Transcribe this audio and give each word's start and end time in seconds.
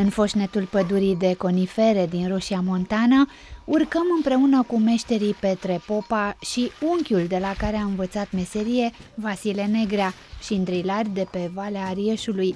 În 0.00 0.08
foșnetul 0.08 0.64
pădurii 0.70 1.16
de 1.16 1.34
conifere 1.34 2.06
din 2.06 2.28
Roșia 2.28 2.60
Montana, 2.64 3.28
urcăm 3.64 4.02
împreună 4.16 4.62
cu 4.62 4.78
meșterii 4.78 5.34
Petre 5.40 5.80
Popa 5.86 6.36
și 6.40 6.70
unchiul 6.90 7.26
de 7.26 7.38
la 7.38 7.54
care 7.58 7.76
a 7.76 7.84
învățat 7.84 8.32
meserie, 8.32 8.90
Vasile 9.14 9.64
Negrea, 9.64 10.12
și 10.42 10.52
îndrilari 10.52 11.08
de 11.08 11.26
pe 11.30 11.50
Valea 11.54 11.86
Arieșului. 11.86 12.54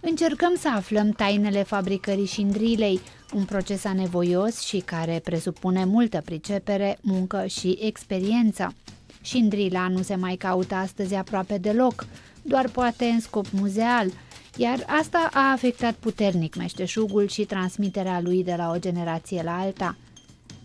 Încercăm 0.00 0.54
să 0.58 0.68
aflăm 0.68 1.10
tainele 1.10 1.62
fabricării 1.62 2.26
șindrilei, 2.26 3.00
un 3.34 3.44
proces 3.44 3.84
anevoios 3.84 4.60
și 4.60 4.78
care 4.78 5.20
presupune 5.24 5.84
multă 5.84 6.22
pricepere, 6.24 6.98
muncă 7.00 7.46
și 7.46 7.78
experiență. 7.82 8.74
Șindrila 9.22 9.88
nu 9.88 10.02
se 10.02 10.14
mai 10.14 10.34
caută 10.34 10.74
astăzi 10.74 11.14
aproape 11.14 11.58
deloc, 11.58 12.06
doar 12.42 12.68
poate 12.68 13.04
în 13.04 13.20
scop 13.20 13.46
muzeal– 13.50 14.10
iar 14.60 14.84
asta 14.86 15.28
a 15.32 15.50
afectat 15.50 15.94
puternic 15.94 16.56
meșteșugul 16.56 17.28
și 17.28 17.44
transmiterea 17.44 18.20
lui 18.20 18.44
de 18.44 18.54
la 18.56 18.70
o 18.70 18.78
generație 18.78 19.42
la 19.42 19.58
alta. 19.58 19.96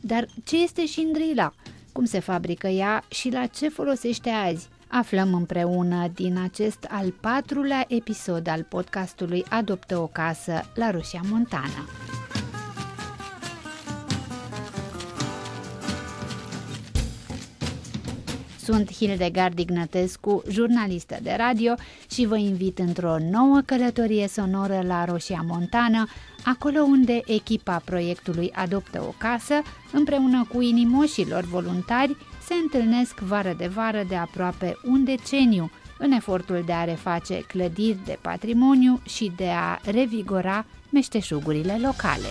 Dar 0.02 0.28
ce 0.44 0.64
este 0.64 0.86
șindrila? 0.86 1.54
Cum 1.92 2.06
se 2.06 2.20
fabrică 2.20 2.68
ea 2.68 3.04
și 3.10 3.30
la 3.30 3.46
ce 3.46 3.70
folosește 3.70 4.30
azi? 4.30 4.68
Aflăm 4.88 5.34
împreună 5.34 6.12
din 6.14 6.38
acest 6.38 6.88
al 6.90 7.12
patrulea 7.12 7.86
episod 7.88 8.48
al 8.48 8.64
podcastului 8.64 9.46
Adoptă 9.50 9.98
o 9.98 10.08
casă 10.08 10.72
la 10.74 10.92
Rusia 10.92 11.22
Montana. 11.30 11.86
Sunt 18.66 18.94
Hildegard 18.94 19.60
Ignatescu, 19.60 20.44
jurnalistă 20.50 21.18
de 21.22 21.36
radio 21.38 21.74
și 22.12 22.26
vă 22.26 22.38
invit 22.38 22.80
într-o 22.80 23.18
nouă 23.32 23.62
călătorie 23.66 24.28
sonoră 24.28 24.84
la 24.88 25.06
Roșia 25.06 25.44
Montană, 25.48 26.08
acolo 26.46 26.82
unde 26.82 27.22
echipa 27.26 27.82
proiectului 27.86 28.52
Adoptă 28.54 29.02
o 29.02 29.14
casă, 29.18 29.54
împreună 29.92 30.48
cu 30.54 30.62
inimoșilor 30.62 31.44
voluntari, 31.44 32.18
se 32.46 32.54
întâlnesc 32.54 33.20
vară 33.20 33.56
de 33.58 33.68
vară 33.68 34.04
de 34.08 34.16
aproape 34.16 34.78
un 34.84 35.04
deceniu 35.04 35.72
în 35.98 36.12
efortul 36.12 36.64
de 36.66 36.74
a 36.74 36.84
reface 36.84 37.38
clădiri 37.48 38.00
de 38.06 38.18
patrimoniu 38.22 39.02
și 39.08 39.32
de 39.36 39.48
a 39.48 39.80
revigora 39.92 40.66
meșteșugurile 40.90 41.78
locale. 41.82 42.28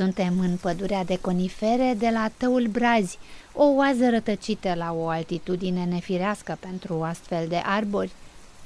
Suntem 0.00 0.40
în 0.40 0.56
pădurea 0.56 1.04
de 1.04 1.18
conifere 1.20 1.94
de 1.98 2.08
la 2.12 2.30
Tăul 2.36 2.66
Brazi, 2.66 3.18
o 3.52 3.64
oază 3.64 4.08
rătăcită 4.10 4.74
la 4.74 4.92
o 4.92 5.08
altitudine 5.08 5.84
nefirească 5.84 6.56
pentru 6.60 7.02
astfel 7.02 7.48
de 7.48 7.56
arbori. 7.56 8.10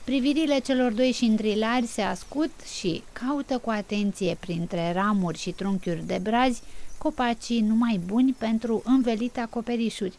Privirile 0.05 0.59
celor 0.59 0.93
doi 0.93 1.11
șindrilari 1.13 1.87
se 1.87 2.03
ascut 2.03 2.51
și 2.79 3.03
caută 3.13 3.59
cu 3.59 3.71
atenție 3.71 4.37
printre 4.41 4.93
ramuri 4.93 5.39
și 5.39 5.51
trunchiuri 5.51 6.07
de 6.07 6.19
brazi 6.23 6.63
copacii 6.99 7.61
numai 7.61 8.01
buni 8.07 8.33
pentru 8.33 8.83
învelite 8.85 9.41
acoperișuri. 9.41 10.19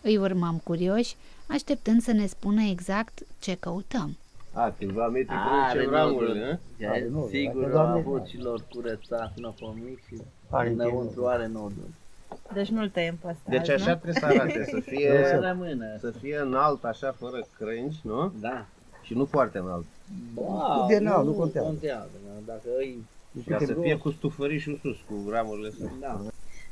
Îi 0.00 0.16
urmăm 0.16 0.60
curioși, 0.64 1.16
așteptând 1.46 2.02
să 2.02 2.12
ne 2.12 2.26
spună 2.26 2.62
exact 2.62 3.18
ce 3.38 3.56
căutăm. 3.60 4.16
A, 4.52 4.74
cândva 4.78 5.08
metri 5.08 5.34
cu 5.34 5.90
ramurile, 5.90 6.60
nu? 7.10 7.26
Sigur, 7.28 7.76
a 7.76 7.92
avut 7.92 8.26
și 8.26 8.38
lor 8.38 8.64
curățat 8.70 9.32
până 9.34 9.54
pe 9.58 9.64
mic 9.84 10.06
și 10.06 10.22
înăuntru 10.50 11.26
are 11.26 11.46
noduri. 11.46 11.90
Deci 12.52 12.68
nu-l 12.68 12.88
tăiem 12.88 13.16
pe 13.16 13.28
ăsta 13.28 13.50
Deci 13.50 13.68
așa 13.68 13.96
trebuie 13.96 14.14
să 14.14 14.24
arate, 14.26 14.64
să 14.70 14.80
fie, 14.90 15.24
să, 15.26 15.38
rămână. 15.38 15.96
să 16.00 16.10
fie 16.10 16.38
înalt, 16.38 16.84
așa, 16.84 17.14
fără 17.18 17.46
crânci, 17.58 18.00
nu? 18.02 18.32
Da. 18.40 18.66
Și 19.02 19.14
nu 19.14 19.24
foarte 19.24 19.58
înalt. 19.58 19.84
Wow, 20.34 20.86
de 20.88 20.96
înalt, 20.96 21.26
nu 21.26 21.32
contează. 21.32 21.66
contează 21.66 22.08
dacă 22.46 22.68
îi... 22.78 23.04
Ca 23.46 23.58
să 23.58 23.74
fie 23.80 23.96
cu 23.96 24.10
stufărișul 24.10 24.78
sus, 24.82 24.96
cu 25.06 25.30
ramurile 25.30 25.70
sus. 25.70 25.88
Da. 26.00 26.20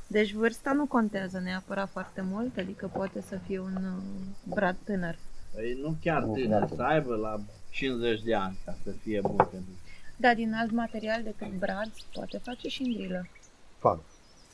Deci 0.07 0.33
vârsta 0.33 0.73
nu 0.73 0.87
contează 0.87 1.41
neapărat 1.45 1.89
foarte 1.89 2.25
mult, 2.31 2.57
adică 2.59 2.91
poate 2.93 3.21
să 3.21 3.39
fie 3.47 3.59
un 3.59 3.75
uh, 3.77 4.03
brad 4.55 4.77
tânăr. 4.85 5.17
Păi 5.55 5.79
nu 5.83 5.95
chiar 6.03 6.23
tânăr, 6.23 6.69
să 6.75 6.83
aibă 6.83 7.15
la 7.15 7.41
50 7.71 8.23
de 8.23 8.35
ani 8.35 8.59
ca 8.65 8.77
să 8.85 8.91
fie 8.91 9.21
bun 9.21 9.37
pentru 9.37 9.71
Da, 10.17 10.35
din 10.35 10.55
alt 10.55 10.71
material 10.71 11.23
decât 11.23 11.59
brad 11.59 11.91
poate 12.13 12.39
face 12.39 12.69
și 12.69 12.83
îngrilă. 12.83 13.27
Fag. 13.79 14.01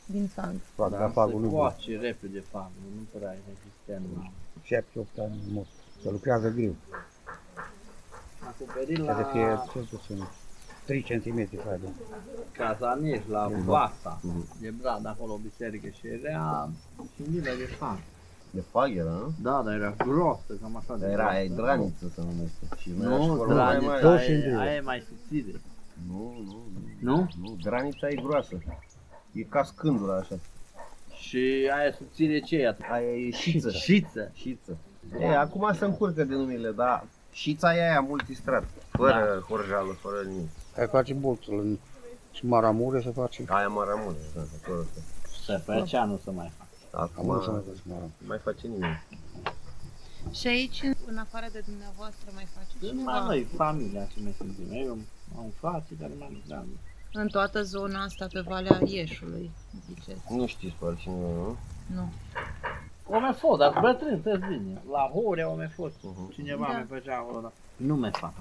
Din 0.06 0.26
fag. 0.26 0.54
Fag, 0.74 0.90
da, 0.90 0.98
dar 0.98 1.10
fagul 1.10 1.40
nu 1.40 1.50
coace 1.50 1.98
repede 1.98 2.40
fagul, 2.40 2.90
nu 2.96 3.18
prea 3.18 3.32
e 3.32 3.38
rezistent. 3.46 4.06
7-8 4.64 5.24
ani 5.24 5.40
mult. 5.52 5.66
Se 6.02 6.10
lucrează 6.10 6.48
greu. 6.48 6.74
Acoperit 8.46 8.98
la... 8.98 9.16
Să 9.16 9.28
fie 9.32 9.58
cel 9.72 9.84
puțin 9.84 10.26
3 10.84 11.02
cm 11.02 11.48
fagul. 11.56 11.92
Cazaneș, 12.52 13.20
la 13.28 13.48
Vasa, 13.64 14.20
de 14.60 14.70
brad, 14.70 15.06
acolo 15.06 15.36
biserică 15.36 15.88
și 15.88 16.06
era 16.06 16.70
și 17.14 17.22
de 17.22 17.68
fag. 17.78 17.98
De 18.56 18.62
fag 18.70 18.96
era, 18.96 19.10
nu? 19.10 19.32
Da, 19.42 19.62
dar 19.64 19.74
era 19.74 19.94
grosă, 19.98 20.52
cam 20.60 20.76
așa 20.76 20.96
de 20.96 21.06
Era 21.06 21.28
aia 21.28 21.48
draniță 21.54 22.10
să 22.14 22.20
numește. 22.20 22.76
Și 22.78 22.90
nu, 22.98 23.44
dranița 23.48 24.10
aia, 24.10 24.58
aia 24.58 24.74
e 24.74 24.80
mai 24.80 25.04
subțire. 25.08 25.60
Nu, 26.08 26.34
nu, 26.44 26.66
nu. 27.00 27.14
Nu? 27.14 27.28
Nu, 27.40 27.56
granița 27.62 28.08
e 28.08 28.14
groasă. 28.14 28.58
E 29.32 29.42
ca 29.42 29.62
scândura 29.62 30.16
așa. 30.16 30.38
Și 31.14 31.70
aia 31.76 31.92
subțire 31.92 32.40
ce 32.40 32.56
e? 32.56 32.76
Aia 32.90 33.16
e 33.16 33.30
șiță. 33.30 33.70
Șiță. 33.70 34.30
Șiță. 34.34 34.76
E, 35.20 35.36
acum 35.36 35.72
se 35.72 35.84
încurcă 35.84 36.24
de 36.24 36.34
numele, 36.34 36.70
dar 36.70 37.04
șița 37.32 37.76
e 37.76 37.88
aia 37.88 38.00
multistrat, 38.00 38.64
fără 38.88 39.34
da. 39.34 39.54
horjală, 39.54 39.92
fără 40.00 40.16
nimic. 40.28 40.48
Aia 40.76 40.86
face 40.86 41.14
bolțul 41.14 41.60
în 41.60 41.78
și 42.32 42.46
maramure 42.46 43.00
se 43.00 43.10
face. 43.10 43.44
Aia 43.48 43.68
maramure, 43.68 44.16
da, 44.34 44.42
Se 45.46 45.56
făcea, 45.56 46.04
nu 46.04 46.20
se 46.24 46.30
mai 46.30 46.50
face. 46.58 46.65
Acum 46.96 47.26
nu 47.26 47.42
se 47.42 47.50
mai 47.50 47.62
face 47.66 47.80
maramure. 47.84 48.12
mai 48.26 48.38
face 48.38 48.66
nimeni. 48.66 49.02
Și 50.32 50.46
aici, 50.46 50.82
în 51.06 51.18
afară 51.18 51.46
de 51.52 51.62
dumneavoastră, 51.66 52.30
mai 52.34 52.46
face 52.56 52.86
cineva? 52.86 53.24
Noi, 53.24 53.46
familia 53.56 54.04
ce 54.04 54.20
ne 54.20 54.32
simțim. 54.38 54.66
Eu 54.72 54.98
am 55.38 55.52
frate, 55.60 55.94
dar 56.00 56.10
mai 56.18 56.42
grande 56.46 56.76
în 57.16 57.28
toată 57.28 57.62
zona 57.62 58.02
asta 58.02 58.26
pe 58.32 58.40
Valea 58.40 58.76
Arieșului, 58.76 59.50
ziceți. 59.86 60.20
Nu 60.34 60.46
știți 60.46 60.74
pe 60.78 60.84
altcineva, 60.84 61.28
nu? 61.28 61.56
Nu. 61.94 62.12
O 63.06 63.18
mai 63.18 63.32
fost, 63.32 63.58
dar 63.58 63.78
bătrân, 63.80 64.20
te 64.20 64.36
bine. 64.36 64.82
La 64.90 65.10
Horea 65.12 65.50
o 65.50 65.56
mai 65.56 65.68
fost. 65.68 65.94
Uh-huh. 65.96 66.34
Cineva 66.34 66.66
da. 66.66 66.72
mai 66.72 66.86
făcea 66.88 67.16
acolo, 67.16 67.40
dar 67.40 67.52
nu 67.76 67.96
mai 67.96 68.10
fac 68.12 68.32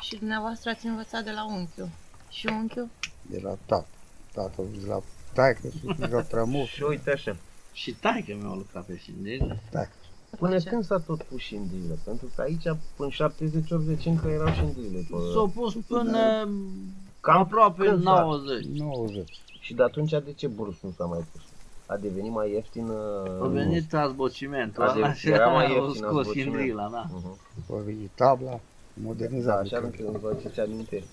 Și 0.00 0.16
dumneavoastră 0.16 0.70
ați 0.70 0.86
învățat 0.86 1.24
de 1.24 1.30
la 1.30 1.46
unchiul. 1.46 1.88
Și 2.28 2.46
unchiul? 2.46 2.88
De 3.22 3.40
la 3.42 3.54
tată. 3.66 3.86
Tată, 4.32 4.62
de 4.80 4.86
la 4.86 5.00
taică, 5.32 5.68
de 5.98 6.06
la 6.06 6.22
trămur. 6.32 6.66
și 6.66 6.82
uite 6.82 7.10
așa. 7.10 7.36
Și 7.72 7.92
taică 7.92 8.36
mi-a 8.40 8.54
lucrat 8.54 8.84
pe 8.84 8.96
șindilă. 8.96 9.56
Taică. 9.70 9.90
Până 10.38 10.58
Ce? 10.58 10.68
când 10.68 10.84
s-a 10.84 10.98
tot 10.98 11.22
pus 11.22 11.40
șindilă? 11.40 11.98
Pentru 12.04 12.30
că 12.34 12.42
aici, 12.42 12.66
până 12.96 13.10
70-80 13.10 14.02
încă 14.04 14.28
erau 14.28 14.52
șindile. 14.52 15.06
S-au 15.32 15.48
pus 15.48 15.74
până 15.86 16.48
Cam 17.20 17.38
aproape 17.38 17.90
90. 17.90 18.64
90. 18.64 19.40
Și 19.60 19.74
de 19.74 19.82
atunci 19.82 20.10
de 20.10 20.32
ce 20.36 20.46
brus 20.46 20.74
nu 20.80 20.90
s-a 20.96 21.04
mai 21.04 21.24
pus? 21.32 21.42
A 21.86 21.96
devenit 21.96 22.32
mai 22.32 22.50
ieftin... 22.50 22.90
A 23.40 23.46
venit 23.46 23.94
azbocimentul, 23.94 24.82
a 24.82 24.92
de, 24.92 25.30
era 25.30 25.46
mai 25.46 25.72
ieftin 25.72 25.94
scos 25.94 26.32
Hindrila, 26.32 26.88
da. 26.88 27.06
Uh-huh. 27.06 27.70
A 27.70 27.82
venit 27.84 28.10
tabla, 28.14 28.60
modernizat. 28.94 29.68
Da, 29.68 29.76
așa 29.76 29.90
când 29.96 30.16
vă 30.16 30.28
aduceți 30.28 30.60
aminte, 30.60 31.04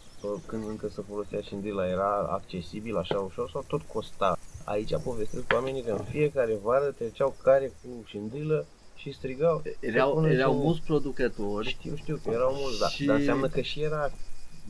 când 0.45 0.63
încă 0.67 0.88
se 0.88 1.01
folosea 1.07 1.41
Hindrila, 1.41 1.88
era 1.88 2.27
accesibil 2.31 2.97
așa 2.97 3.19
ușor 3.19 3.50
sau 3.50 3.63
tot 3.67 3.81
costa? 3.81 4.38
Aici 4.69 4.98
povestesc 5.04 5.48
cu 5.48 5.56
oamenii 5.56 5.81
că 5.81 5.92
în 5.92 6.04
fiecare 6.04 6.57
vară 6.63 6.86
treceau 6.98 7.36
care 7.44 7.71
cu 7.81 7.89
Hindrila 8.07 8.63
și 8.95 9.12
strigau. 9.12 9.62
Erau, 9.80 10.27
erau 10.27 10.54
mulți 10.54 10.81
producători. 10.81 11.68
Știu, 11.68 11.95
știu 11.95 12.19
că 12.24 12.30
erau 12.31 12.54
mulți, 12.54 12.80
da. 12.80 12.88
și... 12.88 13.06
dar 13.06 13.16
înseamnă 13.16 13.48
că 13.48 13.62
și 13.62 13.81
era 13.81 14.12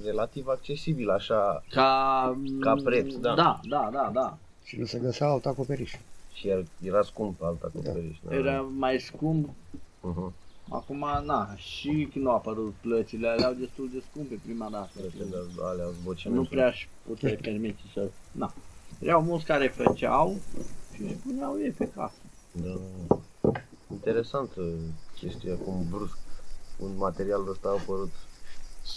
relativ 0.03 0.47
accesibil, 0.47 1.09
așa, 1.09 1.63
ca, 1.69 2.37
ca 2.59 2.75
preț, 2.83 3.15
da. 3.15 3.33
Da, 3.33 3.59
da, 3.69 3.89
da, 3.93 4.09
da. 4.13 4.37
Și 4.63 4.77
nu 4.77 4.85
se 4.85 4.99
găsea 4.99 5.27
alt 5.27 5.45
acoperiș. 5.45 5.95
Și 6.33 6.47
era, 6.47 6.63
era 6.83 7.01
scump 7.01 7.41
alt 7.41 7.63
acoperiș. 7.63 8.17
Da. 8.23 8.29
Da. 8.29 8.35
Era 8.35 8.61
mai 8.61 8.99
scump. 8.99 9.49
Uh-huh. 9.79 10.33
Acum, 10.69 11.05
na, 11.25 11.55
și 11.55 12.09
când 12.13 12.27
au 12.27 12.35
apărut 12.35 12.73
plăcile, 12.81 13.35
erau 13.37 13.53
destul 13.53 13.89
de 13.93 14.03
scumpe 14.09 14.39
prima 14.45 14.69
dată. 14.71 14.89
Plăcile 14.99 15.37
alea 15.61 15.85
Nu 16.23 16.43
prea 16.43 16.67
aș 16.67 16.87
putea 17.07 17.35
permite 17.41 17.81
să... 17.93 18.09
Na. 18.31 18.53
Erau 18.99 19.21
mulți 19.21 19.45
care 19.45 19.67
făceau 19.67 20.35
și 20.93 21.01
le 21.03 21.17
puneau 21.25 21.59
ei 21.59 21.71
pe 21.71 21.87
casă. 21.95 22.13
Da. 22.51 22.75
Interesant 23.91 24.49
chestia 25.19 25.55
cum 25.57 25.85
brusc 25.89 26.17
un 26.79 26.97
material 26.97 27.47
ăsta 27.49 27.69
a 27.69 27.71
apărut 27.71 28.11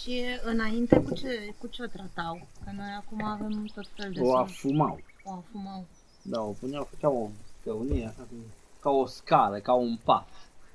Și 0.01 0.21
înainte 0.43 0.99
cu 0.99 1.13
ce, 1.13 1.53
cu 1.59 1.67
ce 1.67 1.83
o 1.83 1.85
tratau? 1.85 2.47
Că 2.63 2.71
noi 2.75 2.89
acum 2.97 3.23
avem 3.23 3.65
tot 3.75 3.87
fel 3.95 4.11
de 4.11 4.19
O 4.21 4.25
sun. 4.25 4.35
afumau. 4.37 4.99
O 5.23 5.31
afumau. 5.31 5.85
Da, 6.21 6.41
o 6.41 6.51
puneau, 6.59 6.87
făceau 6.89 7.15
o 7.17 7.29
găunie, 7.65 8.05
așa, 8.05 8.25
cum- 8.29 8.37
ca 8.79 8.89
o 8.89 9.05
scară, 9.05 9.59
ca 9.59 9.73
un 9.73 9.97
pat. 10.03 10.27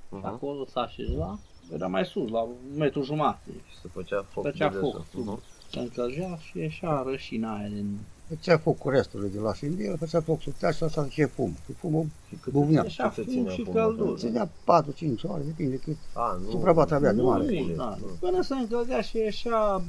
Și 0.09 0.15
Uh-huh. 0.21 0.25
acolo 0.25 0.67
s-a 0.67 0.81
așeza, 0.81 1.39
era 1.73 1.87
mai 1.87 2.05
sus, 2.05 2.31
la 2.31 2.41
un 2.41 2.55
metru 2.77 3.03
jumate. 3.03 3.51
Și 3.69 3.77
se 3.83 3.89
făcea 3.93 4.27
foc 4.31 4.45
Făcea 4.45 4.69
de 4.69 4.77
foc 4.79 4.93
desubt. 4.93 5.11
sub. 5.11 5.27
Mhm. 5.27 5.43
Se 5.71 5.79
încălzea 5.79 6.37
și 6.37 6.59
ieșea 6.59 7.03
rășina 7.07 7.57
aia 7.57 7.69
din... 7.69 7.99
Făcea 8.29 8.59
foc 8.59 8.79
cu 8.79 8.89
restul 8.89 9.29
de 9.33 9.39
la 9.39 9.55
șindilă, 9.55 9.97
făcea 9.97 10.21
foc 10.21 10.41
sub 10.41 10.53
tea 10.53 10.71
și 10.71 10.83
asta 10.85 11.07
și 11.09 11.25
fum. 11.25 11.53
Și 11.65 11.73
fumul 11.73 12.07
Și 12.29 12.35
cât 12.35 12.53
Buvnea. 12.53 12.81
cât 12.81 12.91
Ieșea 12.91 13.11
se 13.15 13.23
fum 13.23 13.33
ținea 13.33 13.53
și 13.53 13.65
fumul 13.65 13.81
căldură. 13.83 14.11
ăsta? 14.13 14.27
ținea 14.27 14.49
4-5 14.49 15.23
ore, 15.23 15.43
depinde 15.43 15.77
cât. 15.77 15.97
A, 16.13 16.39
nu. 16.45 16.51
Suprafața 16.51 16.95
avea 16.97 17.13
de 17.13 17.21
Nu, 17.21 17.27
mare. 17.29 17.45
mult, 17.61 17.77
da. 17.77 17.97
Nu. 18.01 18.07
Până 18.21 18.43
se 18.43 18.55
încălzea 18.55 19.01
și 19.01 19.17
ieșea 19.17 19.83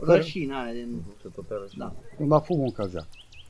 rășina 0.00 0.62
aia 0.62 0.72
din... 0.72 0.88
Mhm, 0.90 1.14
Se 1.22 1.28
topea 1.34 1.56
rășina. 1.60 1.84
Da. 1.86 1.94
Numai 2.18 2.40
fumul 2.44 2.64
încălzea. 2.64 3.06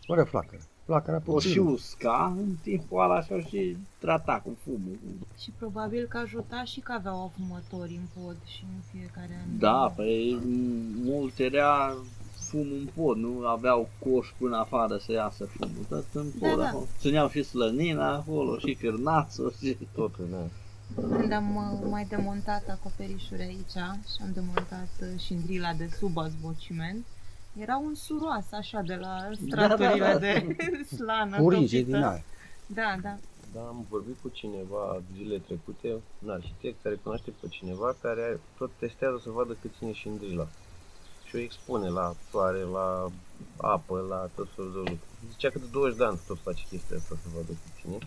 Fără 0.07 0.23
flacără. 0.25 0.63
Flacăra 0.85 1.23
O 1.27 1.41
și 1.41 1.59
usca, 1.59 2.35
în 2.39 2.55
timpul 2.63 3.03
ăla 3.03 3.23
și 3.23 3.33
și 3.49 3.77
trata 3.99 4.41
cu 4.45 4.57
fumul. 4.65 4.99
Și 5.39 5.53
probabil 5.59 6.07
că 6.09 6.19
ajuta 6.19 6.65
și 6.65 6.81
că 6.81 6.93
aveau 6.93 7.25
afumători 7.25 8.01
în 8.01 8.23
pod 8.23 8.37
și 8.45 8.65
în 8.75 8.81
fiecare 8.93 9.41
an. 9.45 9.59
Da, 9.59 9.93
păi 9.97 10.39
m- 10.41 11.05
mult 11.05 11.39
era 11.39 11.97
fum 12.49 12.61
în 12.61 12.89
pod, 12.95 13.17
nu 13.17 13.47
aveau 13.47 13.89
coș 13.99 14.29
până 14.39 14.57
afară 14.57 14.97
să 14.97 15.13
iasă 15.13 15.45
fumul, 15.45 15.85
tot 15.89 16.05
în 16.13 16.27
Da, 16.39 16.49
pod 16.49 16.59
da. 16.59 16.67
acolo. 16.67 16.87
Țineau 16.99 17.29
și 17.29 17.43
slănina 17.43 18.15
acolo, 18.15 18.59
și 18.59 18.75
cârnațul, 18.75 19.53
și... 19.61 19.77
Totul, 19.95 20.27
da. 20.31 20.43
Când 21.17 21.33
am 21.33 21.57
uh, 21.57 21.89
mai 21.91 22.05
demontat 22.05 22.69
acoperișuri 22.69 23.43
aici 23.43 23.71
și 24.13 24.19
am 24.23 24.31
demontat 24.35 24.89
uh, 25.01 25.21
șindrila 25.21 25.73
de 25.73 25.89
sub 25.99 26.19
azbociment, 26.19 27.05
era 27.61 27.77
un 27.77 27.95
suroas 27.95 28.53
așa 28.53 28.81
de 28.87 28.95
la 28.95 29.17
straturile 29.47 29.99
da, 29.99 30.13
da. 30.13 30.19
de 30.19 30.57
slană 30.97 31.41
Uringe 31.41 31.79
topită. 31.79 31.97
din 31.97 32.07
aia. 32.07 32.25
Da, 32.67 32.97
da. 33.03 33.17
Da, 33.55 33.61
am 33.61 33.87
vorbit 33.89 34.17
cu 34.23 34.29
cineva 34.29 35.03
zilele 35.17 35.39
trecute, 35.47 35.89
un 36.25 36.31
arhitect 36.31 36.83
care 36.83 36.95
cunoaște 37.03 37.33
pe 37.41 37.47
cineva 37.49 37.97
care 38.01 38.41
tot 38.59 38.71
testează 38.79 39.21
să 39.23 39.31
vadă 39.31 39.57
cât 39.61 39.71
ține 39.79 39.93
șindrila. 39.93 40.49
Și 41.29 41.37
o 41.37 41.39
expune 41.39 41.89
la 41.89 42.15
soare, 42.31 42.59
la 42.73 43.11
apă, 43.57 44.07
la 44.09 44.29
tot 44.35 44.49
felul 44.55 44.71
de 44.73 44.79
lucruri. 44.79 44.99
Zicea 45.31 45.51
că 45.51 45.59
de 45.59 45.65
20 45.73 45.97
de 45.99 46.05
ani 46.05 46.21
tot 46.27 46.39
face 46.43 46.63
chestia 46.71 46.97
asta 46.97 47.15
să 47.23 47.29
vadă 47.35 47.47
cât 47.47 47.73
ține. 47.83 47.99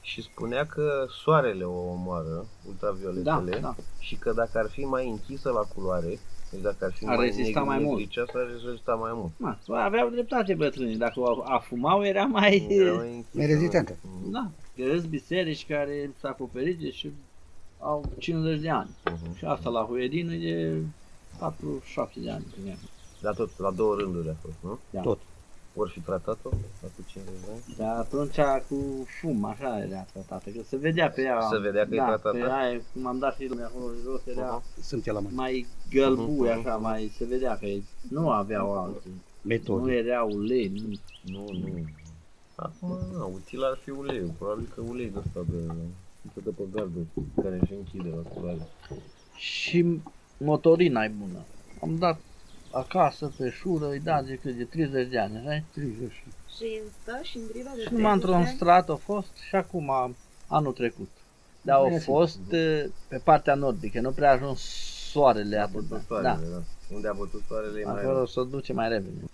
Și 0.00 0.22
spunea 0.22 0.66
că 0.66 1.06
soarele 1.22 1.64
o 1.64 1.90
omoară, 1.90 2.28
Da, 2.34 2.68
ultravioletele, 2.68 3.58
da. 3.60 3.74
și 3.98 4.16
că 4.16 4.32
dacă 4.32 4.58
ar 4.58 4.68
fi 4.70 4.80
mai 4.80 5.08
închisă 5.08 5.50
la 5.50 5.60
culoare, 5.74 6.18
deci 6.50 6.60
dacă 6.60 6.84
ar 6.84 6.92
fi 6.92 7.06
Ar 7.06 7.16
mai 7.16 7.26
rezista 7.26 7.60
negri- 7.60 7.66
mai 7.66 7.78
mult. 7.78 7.98
negriceasă, 7.98 8.32
ar 8.34 8.46
rezista 8.62 8.94
mai 8.94 9.10
mult. 9.14 9.32
Ma, 9.66 9.84
aveau 9.84 10.08
dreptate 10.08 10.54
bătrânii, 10.54 10.96
dacă 10.96 11.20
o 11.20 11.42
afumau 11.44 12.04
era 12.04 12.24
mai... 12.24 12.66
Era 12.70 12.92
mai 12.96 13.08
închisă, 13.16 13.36
Mai 13.36 13.46
rezistentă. 13.46 13.96
Mhm. 14.02 14.30
Da, 14.30 14.50
că 14.76 14.82
sunt 14.98 15.04
biserici 15.10 15.66
care 15.66 16.10
s-au 16.20 16.30
acoperit 16.30 16.92
și 16.92 17.12
au 17.78 18.04
50 18.18 18.60
de 18.60 18.70
ani. 18.70 18.90
Mhm. 19.04 19.36
Și 19.36 19.44
asta 19.44 19.70
la 19.70 19.82
Huedină 19.84 20.32
e 20.34 20.82
47 21.42 22.20
de 22.20 22.30
ani. 22.30 22.44
cred. 22.62 22.78
Dar 23.20 23.34
tot, 23.34 23.58
la 23.58 23.70
două 23.70 23.94
rânduri 23.94 24.28
a 24.28 24.34
fost, 24.42 24.54
nu? 24.60 24.78
Da. 24.90 25.00
Tot. 25.00 25.18
Ori 25.76 25.90
fi 25.90 26.00
tratat-o 26.00 26.48
la 26.82 26.88
cu 26.96 27.02
50 27.06 27.34
de 27.44 27.50
ani? 27.52 27.74
Dar 27.76 27.96
atunci 27.98 28.38
cu 28.68 29.06
fum, 29.20 29.44
așa 29.44 29.78
era 29.84 30.06
tratată, 30.12 30.50
că 30.50 30.60
se 30.68 30.76
vedea 30.76 31.10
pe 31.10 31.22
ea. 31.22 31.40
Se 31.50 31.58
vedea 31.58 31.86
că 31.88 31.94
e 31.94 31.98
da, 31.98 32.04
tratată? 32.04 32.30
pe 32.38 32.50
aia, 32.50 32.80
cum 32.92 33.06
am 33.06 33.18
dat 33.18 33.36
și 33.36 33.46
lumea 33.48 33.66
acolo 33.66 33.92
jos, 34.04 34.20
era 34.26 34.62
Sunt 34.80 35.06
la 35.06 35.12
mână. 35.20 35.34
mai 35.34 35.66
gălbui, 35.90 36.48
Mhm. 36.48 36.58
așa, 36.58 36.76
mai 36.76 37.12
se 37.16 37.24
vedea 37.24 37.58
că 37.58 37.66
e- 37.66 37.82
nu 38.08 38.30
aveau 38.30 38.72
alții. 38.84 39.10
Nu 39.10 39.48
Metode. 39.48 39.92
era 39.92 40.22
ulei, 40.22 40.68
nu. 40.74 40.88
Nu, 41.32 41.44
nu. 41.52 41.84
Acum, 42.54 42.98
na, 43.12 43.24
util 43.24 43.62
ar 43.64 43.76
fi 43.82 43.90
uleiul. 43.90 44.30
Probabil 44.38 44.68
că 44.74 44.80
ulei 44.80 45.08
de 45.10 45.18
ăsta 45.18 45.40
de, 45.50 45.56
de, 46.22 46.40
de 46.44 46.50
pe 46.50 46.62
gardul, 46.74 47.06
care 47.42 47.58
își 47.62 47.72
închide 47.72 48.08
la 48.08 48.30
culoare. 48.30 48.66
Și 49.36 50.00
motorina 50.44 51.04
e 51.04 51.12
bună. 51.18 51.38
Am 51.82 51.96
dat 51.98 52.18
acasă 52.70 53.32
pe 53.38 53.50
șură, 53.50 53.88
îi 53.88 54.00
da 54.00 54.22
de 54.22 54.38
cât 54.42 54.56
de 54.56 54.64
30 54.64 55.08
de 55.08 55.18
ani, 55.18 55.36
așa? 55.36 55.62
30. 55.72 56.24
Și 56.56 56.80
stă 57.02 57.20
șindrila 57.22 57.70
de 57.76 57.82
Și 57.82 57.92
numai 57.92 58.12
într-un 58.12 58.46
strat 58.46 58.88
a 58.88 58.94
fost 58.94 59.36
și 59.48 59.54
acum 59.54 59.90
anul 60.46 60.72
trecut. 60.72 61.08
Dar 61.62 61.76
au 61.76 61.86
Bine, 61.86 61.98
fost 61.98 62.38
eh, 62.50 62.84
pe 63.08 63.20
partea 63.24 63.54
nordică, 63.54 64.00
nu 64.00 64.10
prea 64.10 64.30
a 64.30 64.32
ajuns 64.32 64.60
soarele 65.10 65.56
A 65.58 65.62
atât. 65.62 65.74
bătut 65.74 66.08
Da, 66.08 66.20
soarele, 66.20 66.46
da. 66.50 66.94
Unde 66.94 67.08
a 67.08 67.12
bătut 67.12 67.42
soarele 67.48 67.80
e 67.80 67.84
mai 67.84 68.02
acolo 68.02 68.26
se 68.26 68.44
duce 68.44 68.72
mai 68.72 68.88
repede. 68.88 69.24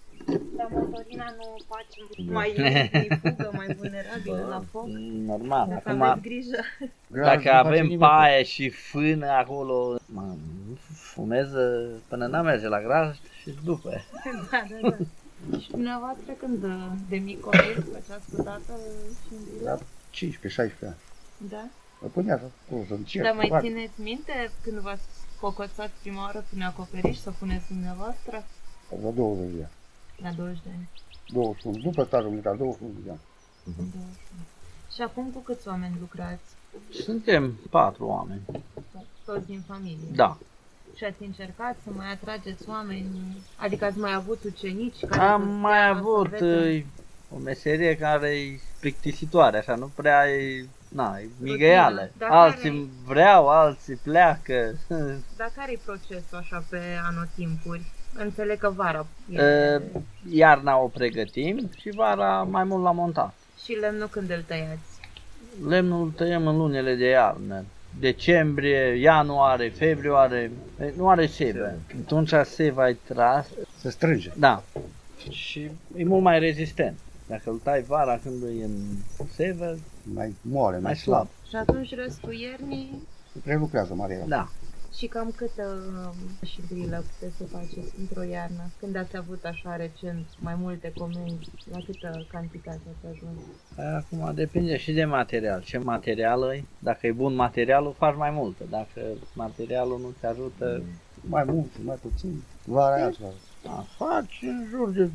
Dar 0.70 0.81
motorina 0.82 1.35
nu 1.37 1.56
face 1.69 2.00
mai 2.38 2.50
fugă, 3.20 3.50
mai 3.56 3.75
vulnerabilă 3.75 4.47
la 4.49 4.62
foc. 4.70 4.87
Normal, 5.26 5.69
Dacă 5.69 5.88
acum 5.88 6.03
aveți 6.03 6.20
grijă. 6.29 6.59
dacă 7.06 7.53
avem 7.53 7.99
paie 7.99 8.43
și 8.43 8.69
fână 8.69 9.26
acolo, 9.26 9.99
mă, 10.06 10.35
fumeză 10.93 11.88
până 12.09 12.26
n 12.26 12.43
merge 12.44 12.69
la 12.69 12.81
graj 12.81 13.17
și 13.43 13.55
după. 13.65 13.91
da, 14.50 14.65
da, 14.81 14.88
da. 14.88 14.97
Și 15.62 15.70
dumneavoastră 15.70 16.32
când 16.38 16.62
uh, 16.62 16.87
de 17.09 17.17
mic 17.17 17.41
copil 17.41 17.87
făceați 17.93 18.35
cu 18.35 18.43
tatăl 18.43 18.81
șindrila? 19.29 19.75
Da. 19.75 20.70
15-16 20.70 20.73
ani. 20.82 20.97
Da? 21.49 21.65
Mă 22.00 22.09
punea 22.09 22.38
să, 22.38 22.75
o, 22.75 22.85
să 22.88 22.94
încerc. 22.94 23.25
Dar 23.25 23.32
să 23.32 23.38
mai 23.38 23.49
fac. 23.49 23.62
țineți 23.62 24.00
minte 24.00 24.50
când 24.62 24.79
v-ați 24.79 25.03
cocoțat 25.41 25.91
prima 26.00 26.23
oară 26.23 26.44
prin 26.50 26.62
acoperiș 26.62 27.17
să 27.17 27.31
puneți 27.38 27.67
dumneavoastră? 27.69 28.44
La 29.03 29.11
20 29.11 29.50
de 29.55 29.62
ani. 29.62 29.73
La 30.23 30.31
20 30.31 30.59
de 30.65 30.69
ani. 30.76 30.88
21. 31.32 31.76
După 31.79 32.05
stajul 32.05 32.31
militar, 32.31 32.55
21 32.55 32.93
de 33.05 33.11
ani. 33.11 33.20
21. 33.65 34.03
Și 34.94 35.03
acum 35.03 35.31
cu 35.31 35.38
câți 35.38 35.69
oameni 35.69 35.97
lucrați? 36.00 36.56
Suntem 37.03 37.59
patru 37.70 38.06
oameni. 38.06 38.43
Toți 39.25 39.47
din 39.47 39.62
familie. 39.67 40.09
Da. 40.15 40.37
Și 40.97 41.05
ați 41.05 41.23
încercat 41.23 41.77
să 41.84 41.91
mai 41.96 42.13
atrageți 42.13 42.69
oameni? 42.69 43.08
Adică 43.56 43.84
ați 43.84 43.98
mai 43.98 44.13
avut 44.15 44.44
ucenici 44.44 45.05
care 45.06 45.22
Am 45.22 45.43
să 45.43 45.48
mai 45.48 45.72
stea, 45.79 45.93
să 45.93 45.98
avut 45.98 46.25
învețe? 46.25 46.77
uh, 46.77 46.84
o 47.34 47.39
meserie 47.39 47.96
care 47.96 48.29
e 48.39 48.60
plictisitoare, 48.81 49.58
așa, 49.58 49.75
nu 49.75 49.91
prea 49.94 50.29
e, 50.31 50.67
na, 50.89 51.19
e 51.19 51.29
migăială. 51.41 52.10
Dar 52.19 52.31
Alții 52.31 52.63
care-i? 52.63 52.89
vreau, 53.05 53.48
alții 53.48 53.96
pleacă. 53.96 54.75
Dar 55.37 55.51
care 55.56 55.72
e 55.72 55.79
procesul 55.84 56.37
așa 56.39 56.65
pe 56.70 56.81
anotimpuri? 57.03 57.93
Înțeleg 58.19 58.58
că 58.58 58.70
vara 58.70 59.06
e... 59.31 59.43
Uh, 59.77 59.82
Iarna 60.31 60.79
o 60.79 60.87
pregătim 60.87 61.70
și 61.81 61.91
vara 61.91 62.43
mai 62.43 62.65
mult 62.65 62.82
la 62.82 62.91
montat. 62.93 63.34
Și 63.65 63.72
lemnul 63.72 64.08
când 64.08 64.31
îl 64.31 64.44
tăiați? 64.46 65.01
Lemnul 65.69 66.03
îl 66.05 66.10
tăiem 66.10 66.46
în 66.46 66.56
lunile 66.56 66.94
de 66.94 67.06
iarnă. 67.08 67.65
Decembrie, 68.01 68.94
ianuarie, 68.94 69.70
februarie, 69.70 70.51
e, 70.81 70.93
nu 70.96 71.08
are 71.08 71.27
sebe. 71.27 71.79
Atunci 72.05 72.32
seva 72.44 72.89
e 72.89 72.96
tras, 73.06 73.46
Se 73.81 73.91
strânge. 73.91 74.31
da, 74.37 74.63
și 75.31 75.70
e 75.96 76.05
mult 76.05 76.22
mai 76.22 76.39
rezistent. 76.39 76.98
Dacă 77.27 77.51
îl 77.51 77.60
tai 77.63 77.82
vara 77.82 78.19
când 78.22 78.43
e 78.60 78.65
în 78.65 78.77
sevă, 79.34 79.77
Mai 80.15 80.34
moale, 80.43 80.75
mai, 80.77 80.82
mai 80.82 80.96
slab. 80.96 81.29
Și 81.48 81.56
atunci 81.56 81.94
restul 81.94 82.32
iernii 82.32 83.03
Se 83.32 83.39
prelucrează 83.44 83.94
marea. 83.94 84.25
Da. 84.27 84.48
Și 84.98 85.06
cam 85.06 85.32
câtă 85.36 85.67
um, 86.06 86.46
și 86.46 86.60
brilă 86.72 87.05
puteți 87.12 87.36
să 87.36 87.44
faceți 87.44 87.93
într-o 87.98 88.22
iarnă? 88.22 88.70
Când 88.81 88.96
ați 88.96 89.17
avut 89.17 89.44
așa 89.44 89.76
recent 89.76 90.26
mai 90.38 90.55
multe 90.58 90.93
comenzi, 90.96 91.50
la 91.70 91.78
câtă 91.86 92.26
cantitate 92.31 92.81
ați 92.96 93.06
ajuns? 93.14 93.40
Acum 93.96 94.34
depinde 94.34 94.76
și 94.76 94.93
de 94.93 95.05
material. 95.05 95.62
Ce 95.62 95.78
material 95.78 96.43
e? 96.55 96.64
Dacă 96.78 97.06
e 97.06 97.12
bun 97.12 97.34
materialul, 97.34 97.94
faci 97.98 98.17
mai 98.17 98.31
multă. 98.31 98.64
Dacă 98.70 99.00
materialul 99.32 100.00
nu 100.00 100.14
te 100.20 100.26
ajută, 100.26 100.82
Mai 101.20 101.44
mult, 101.44 101.70
mai 101.84 101.96
puțin. 102.02 102.43
Vara 102.64 102.94
aia 102.94 103.10
să 103.10 103.19
fac. 103.20 103.72
a, 103.72 103.86
faci 103.96 104.38
în 104.43 104.67
jur 104.70 104.90
de 104.90 105.10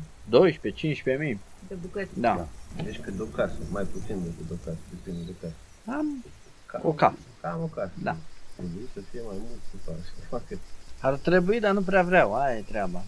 12-15 1.16 1.18
mii. 1.18 1.40
De 1.68 1.74
bucăți? 1.74 2.20
Da. 2.20 2.46
Deci 2.84 3.00
cât 3.00 3.14
de 3.14 3.22
o 3.22 3.24
casă, 3.24 3.54
mai 3.70 3.84
puțin 3.84 4.16
decât 4.22 4.50
o 4.50 4.54
casă, 4.64 4.78
depinde 4.90 5.24
de 5.26 5.32
casă. 5.40 5.54
Am 5.98 6.24
Cam, 6.66 6.80
o 6.84 6.92
casă. 6.92 7.16
Cam 7.40 7.62
o 7.62 7.66
casă. 7.66 7.92
Da. 8.02 8.16
Trebuie 8.56 8.86
să 8.94 9.00
fie 9.10 9.20
mai 9.26 9.36
mult 9.38 9.60
să 9.70 9.76
faci, 9.90 10.04
să 10.18 10.22
facă. 10.28 10.58
Ar 11.00 11.14
trebui, 11.14 11.60
dar 11.60 11.72
nu 11.72 11.82
prea 11.82 12.02
vreau. 12.02 12.34
Aia 12.34 12.56
e 12.56 12.60
treaba. 12.60 13.02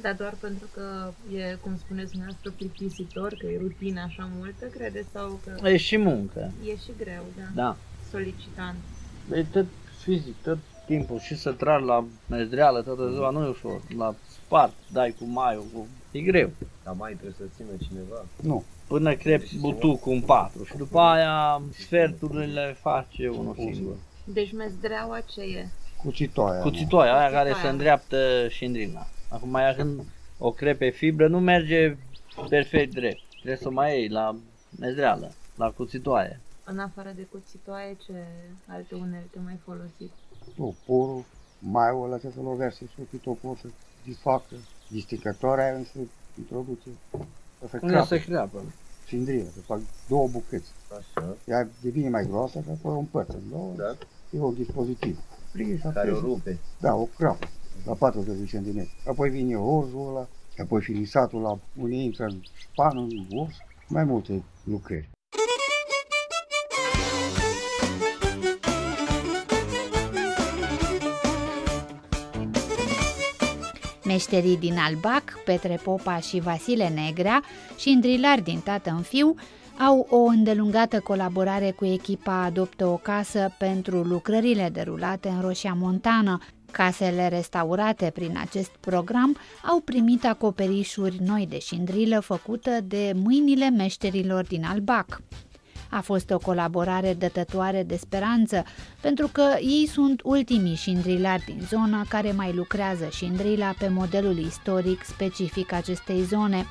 Dar 0.00 0.14
doar 0.14 0.34
pentru 0.40 0.66
că 0.74 1.10
e, 1.36 1.56
cum 1.60 1.76
spuneți 1.76 2.10
dumneavoastră, 2.10 2.50
plictisitor, 2.50 3.34
că 3.38 3.46
e 3.46 3.58
rutină 3.58 4.00
așa 4.00 4.28
multă, 4.38 4.64
credeți? 4.66 5.08
Sau 5.12 5.40
că 5.44 5.68
E 5.68 5.76
și 5.76 5.96
muncă. 5.96 6.52
e 6.64 6.76
și 6.76 6.90
greu, 6.98 7.24
da? 7.36 7.62
Da. 7.62 7.76
Solicitant. 8.10 8.76
E 9.34 9.42
tot 9.42 9.66
fizic, 10.02 10.34
tot 10.42 10.58
timpul 10.86 11.18
și 11.18 11.36
să 11.36 11.52
tragi 11.52 11.84
la 11.84 12.04
mezdreală 12.28 12.82
toată 12.82 13.10
ziua 13.10 13.30
nu 13.30 13.44
e 13.44 13.48
ușor. 13.48 13.80
La 13.96 14.14
spart, 14.28 14.72
dai 14.92 15.14
cu 15.18 15.24
maiul, 15.24 15.64
cu... 15.74 15.86
e 16.10 16.20
greu. 16.20 16.50
Dar 16.84 16.94
mai 16.94 17.12
trebuie 17.12 17.34
să 17.38 17.44
țină 17.56 17.68
cineva. 17.88 18.24
Nu. 18.42 18.64
Până 18.86 19.14
crepi 19.14 19.58
butucul 19.58 20.12
în 20.12 20.20
patru 20.20 20.64
și 20.64 20.76
după 20.76 20.98
aia 20.98 21.62
sferturile 21.70 22.76
face 22.80 23.28
unul 23.28 23.54
singur. 23.54 23.96
Deci 24.32 24.52
mezdreaua 24.52 25.20
ce 25.20 25.40
e? 25.40 25.68
Cuțitoaia. 26.02 26.60
cuțitoaia 26.62 27.18
aia 27.18 27.30
care 27.30 27.38
Cuțitoaia. 27.48 27.62
se 27.64 27.68
îndreaptă 27.68 28.48
șindrina. 28.48 29.06
Acum 29.28 29.54
aia 29.54 29.74
când 29.74 30.00
o 30.38 30.50
crepe 30.50 30.88
fibră 30.90 31.28
nu 31.28 31.40
merge 31.40 31.96
perfect 32.48 32.94
drept. 32.94 33.20
Trebuie 33.30 33.56
să 33.56 33.68
o 33.68 33.70
mai 33.70 33.98
iei 33.98 34.08
la 34.08 34.36
mezreală, 34.78 35.32
la 35.56 35.70
cuțitoaie. 35.70 36.40
În 36.64 36.78
afară 36.78 37.12
de 37.16 37.22
cuțitoaie, 37.30 37.96
ce 38.06 38.12
alte 38.66 38.94
unelte 38.94 39.38
mai 39.44 39.58
folosiți? 39.64 40.14
Toporul, 40.56 41.24
maiul 41.58 42.04
ăla 42.04 42.18
ce 42.18 42.30
să 42.30 42.40
lovește 42.42 42.84
și 42.84 43.00
ochii 43.02 43.18
topor 43.18 43.56
să 43.60 43.66
disfacă. 44.04 44.54
Disticătoarea 44.88 45.64
aia 45.64 45.74
însă 45.74 45.98
introduce. 46.38 46.88
Să 47.60 47.66
se 47.68 47.78
Unde 47.82 47.86
creapă, 47.86 48.06
se 48.16 48.24
creapă. 48.24 48.62
cindrilă, 49.06 49.48
să 49.54 49.60
fac 49.60 49.80
două 50.08 50.28
bucăți. 50.28 50.70
Așa, 50.98 51.36
Ea 51.44 51.68
devine 51.82 52.08
mai 52.08 52.26
groasă 52.26 52.60
și 52.60 52.68
apoi 52.70 52.92
o 52.94 52.98
împărță 52.98 53.32
în 53.42 53.50
două. 53.50 53.72
da? 53.76 53.96
E 54.36 54.40
un 54.40 54.54
dispozitiv. 54.54 55.18
Prie 55.52 55.76
și 55.76 55.82
Care 55.94 56.12
o 56.12 56.16
apoi 56.16 56.30
rupe. 56.30 56.58
Da, 56.80 56.94
o 56.94 57.08
crapă, 57.18 57.48
la 57.84 57.92
40 57.92 58.50
de 58.50 58.58
cm. 58.58 58.88
Apoi 59.08 59.30
vine 59.30 59.56
orzul 59.56 60.08
ăla, 60.08 60.28
și 60.54 60.60
apoi 60.60 60.80
finisatul 60.80 61.40
la 61.40 61.58
unde 61.80 61.94
intră 61.94 62.24
în 62.24 62.40
span, 62.72 62.96
în 62.98 63.38
ors, 63.38 63.54
mai 63.88 64.04
multe 64.04 64.42
lucrări. 64.64 65.08
Meșterii 74.04 74.56
din 74.56 74.76
Albac, 74.78 75.38
Petre 75.44 75.80
Popa 75.82 76.18
și 76.18 76.40
Vasile 76.40 76.88
Negrea 76.88 77.42
și 77.76 77.88
îndrilari 77.88 78.42
din 78.42 78.60
tată 78.60 78.90
în 78.90 79.02
fiu 79.02 79.34
au 79.78 80.06
o 80.10 80.16
îndelungată 80.16 81.00
colaborare 81.00 81.70
cu 81.70 81.84
echipa 81.84 82.42
Adoptă 82.42 82.86
o 82.86 82.96
casă 82.96 83.54
pentru 83.58 84.02
lucrările 84.02 84.68
derulate 84.72 85.28
în 85.28 85.40
Roșia 85.40 85.76
Montană. 85.78 86.38
Casele 86.70 87.28
restaurate 87.28 88.10
prin 88.14 88.38
acest 88.40 88.70
program 88.80 89.36
au 89.62 89.80
primit 89.80 90.24
acoperișuri 90.24 91.18
noi 91.24 91.46
de 91.50 91.58
șindrilă 91.58 92.20
făcută 92.20 92.70
de 92.84 93.12
mâinile 93.24 93.70
meșterilor 93.70 94.44
din 94.44 94.64
Albac. 94.64 95.20
A 95.90 96.00
fost 96.00 96.30
o 96.30 96.38
colaborare 96.38 97.14
dătătoare 97.14 97.82
de 97.82 97.96
speranță, 97.96 98.64
pentru 99.00 99.28
că 99.32 99.54
ei 99.60 99.86
sunt 99.92 100.20
ultimii 100.24 100.74
șindrilari 100.74 101.44
din 101.46 101.60
zonă 101.68 102.04
care 102.08 102.32
mai 102.32 102.52
lucrează 102.52 103.08
șindrila 103.10 103.74
pe 103.78 103.88
modelul 103.88 104.38
istoric 104.38 105.04
specific 105.04 105.72
acestei 105.72 106.22
zone. 106.22 106.66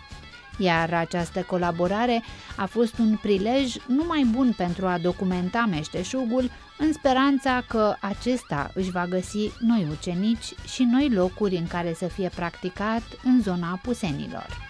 Iar 0.57 0.93
această 0.93 1.41
colaborare 1.41 2.23
a 2.55 2.65
fost 2.65 2.97
un 2.97 3.17
prilej 3.21 3.75
numai 3.87 4.27
bun 4.31 4.53
pentru 4.57 4.87
a 4.87 4.97
documenta 4.97 5.67
meșteșugul, 5.69 6.51
în 6.77 6.93
speranța 6.93 7.63
că 7.67 7.95
acesta 8.01 8.71
își 8.73 8.91
va 8.91 9.05
găsi 9.05 9.51
noi 9.59 9.87
ucenici 9.91 10.53
și 10.73 10.83
noi 10.83 11.09
locuri 11.09 11.55
în 11.55 11.67
care 11.67 11.93
să 11.93 12.07
fie 12.07 12.29
practicat 12.35 13.03
în 13.23 13.41
zona 13.41 13.79
Pusenilor. 13.83 14.64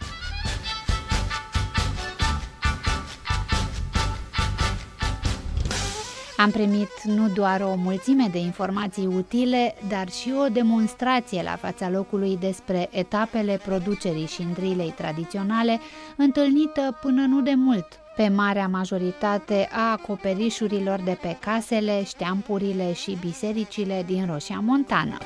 Am 6.46 6.52
primit 6.52 7.04
nu 7.04 7.28
doar 7.30 7.62
o 7.62 7.76
mulțime 7.76 8.28
de 8.32 8.38
informații 8.38 9.06
utile, 9.06 9.76
dar 9.88 10.10
și 10.10 10.34
o 10.46 10.48
demonstrație 10.48 11.42
la 11.44 11.56
fața 11.56 11.90
locului 11.90 12.38
despre 12.40 12.90
etapele 12.92 13.60
producerii 13.66 14.26
șindrilei 14.26 14.94
tradiționale, 14.98 15.80
întâlnită 16.18 16.98
până 17.02 17.26
nu 17.26 17.42
de 17.42 17.54
mult 17.56 17.88
pe 18.16 18.28
marea 18.28 18.68
majoritate 18.68 19.70
a 19.72 19.92
acoperișurilor 19.92 21.02
de 21.02 21.18
pe 21.22 21.38
casele, 21.40 22.04
șteampurile 22.04 22.94
și 22.94 23.18
bisericile 23.22 24.04
din 24.08 24.26
Roșia 24.32 24.60
Montană. 24.60 25.18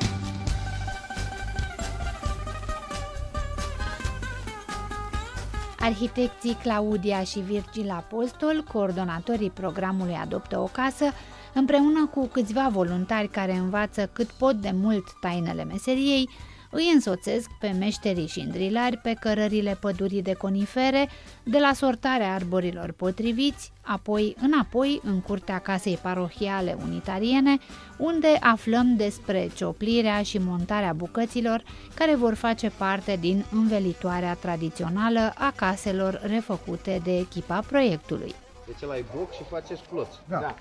Arhitecții 5.90 6.54
Claudia 6.54 7.24
și 7.24 7.40
Virgil 7.40 7.90
Apostol, 7.90 8.64
coordonatorii 8.74 9.50
programului 9.50 10.14
Adoptă 10.14 10.60
o 10.60 10.64
casă, 10.64 11.06
împreună 11.54 12.10
cu 12.14 12.28
câțiva 12.28 12.70
voluntari 12.72 13.28
care 13.28 13.54
învață 13.54 14.10
cât 14.14 14.28
pot 14.28 14.56
de 14.56 14.72
mult 14.74 15.04
tainele 15.20 15.64
meseriei, 15.64 16.30
îi 16.70 16.92
însoțesc 16.94 17.50
pe 17.60 17.68
meșterii 17.68 18.28
și 18.28 18.40
îndrilari 18.40 18.98
pe 18.98 19.14
cărările 19.20 19.78
pădurii 19.82 20.22
de 20.22 20.34
conifere, 20.34 21.10
de 21.44 21.58
la 21.58 21.74
sortarea 21.74 22.34
arborilor 22.34 22.92
potriviți, 22.92 23.72
apoi 23.82 24.36
înapoi 24.42 25.02
în 25.04 25.22
curtea 25.22 25.60
casei 25.60 26.00
parohiale 26.02 26.78
unitariene, 26.84 27.58
unde 27.98 28.38
aflăm 28.40 28.96
despre 28.96 29.50
cioplirea 29.56 30.22
și 30.22 30.38
montarea 30.38 30.94
bucăților 30.94 31.64
care 31.94 32.16
vor 32.16 32.34
face 32.34 32.70
parte 32.78 33.18
din 33.20 33.46
învelitoarea 33.52 34.34
tradițională 34.34 35.34
a 35.38 35.54
caselor 35.56 36.22
refăcute 36.24 37.02
de 37.04 37.18
echipa 37.18 37.60
proiectului. 37.68 38.36
Deci 38.66 38.82
ăla 38.84 38.98
e 38.98 39.06
boc 39.16 39.34
și 39.34 39.44
faceți 39.50 39.82
ploți. 39.90 40.20
Da. 40.28 40.40
Da. 40.40 40.56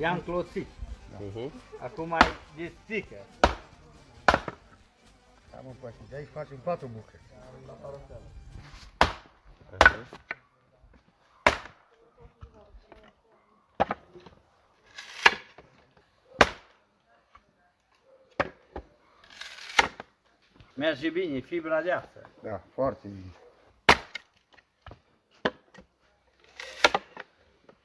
I-am 0.00 0.22
cloțit. 0.24 0.66
Uh-huh. 0.66 1.50
Acum 1.82 2.08
mai 2.08 2.26
destică. 2.56 3.16
Am 5.60 5.66
împărțit, 5.66 6.08
de 6.08 6.16
aici 6.16 6.28
facem 6.28 6.58
patru 6.58 6.86
bucăți. 6.86 7.22
Merge 20.74 21.10
bine, 21.10 21.38
fibra 21.38 21.82
de 21.82 21.90
asta. 21.92 22.20
Da, 22.42 22.62
foarte 22.72 23.08
bine. 23.08 23.32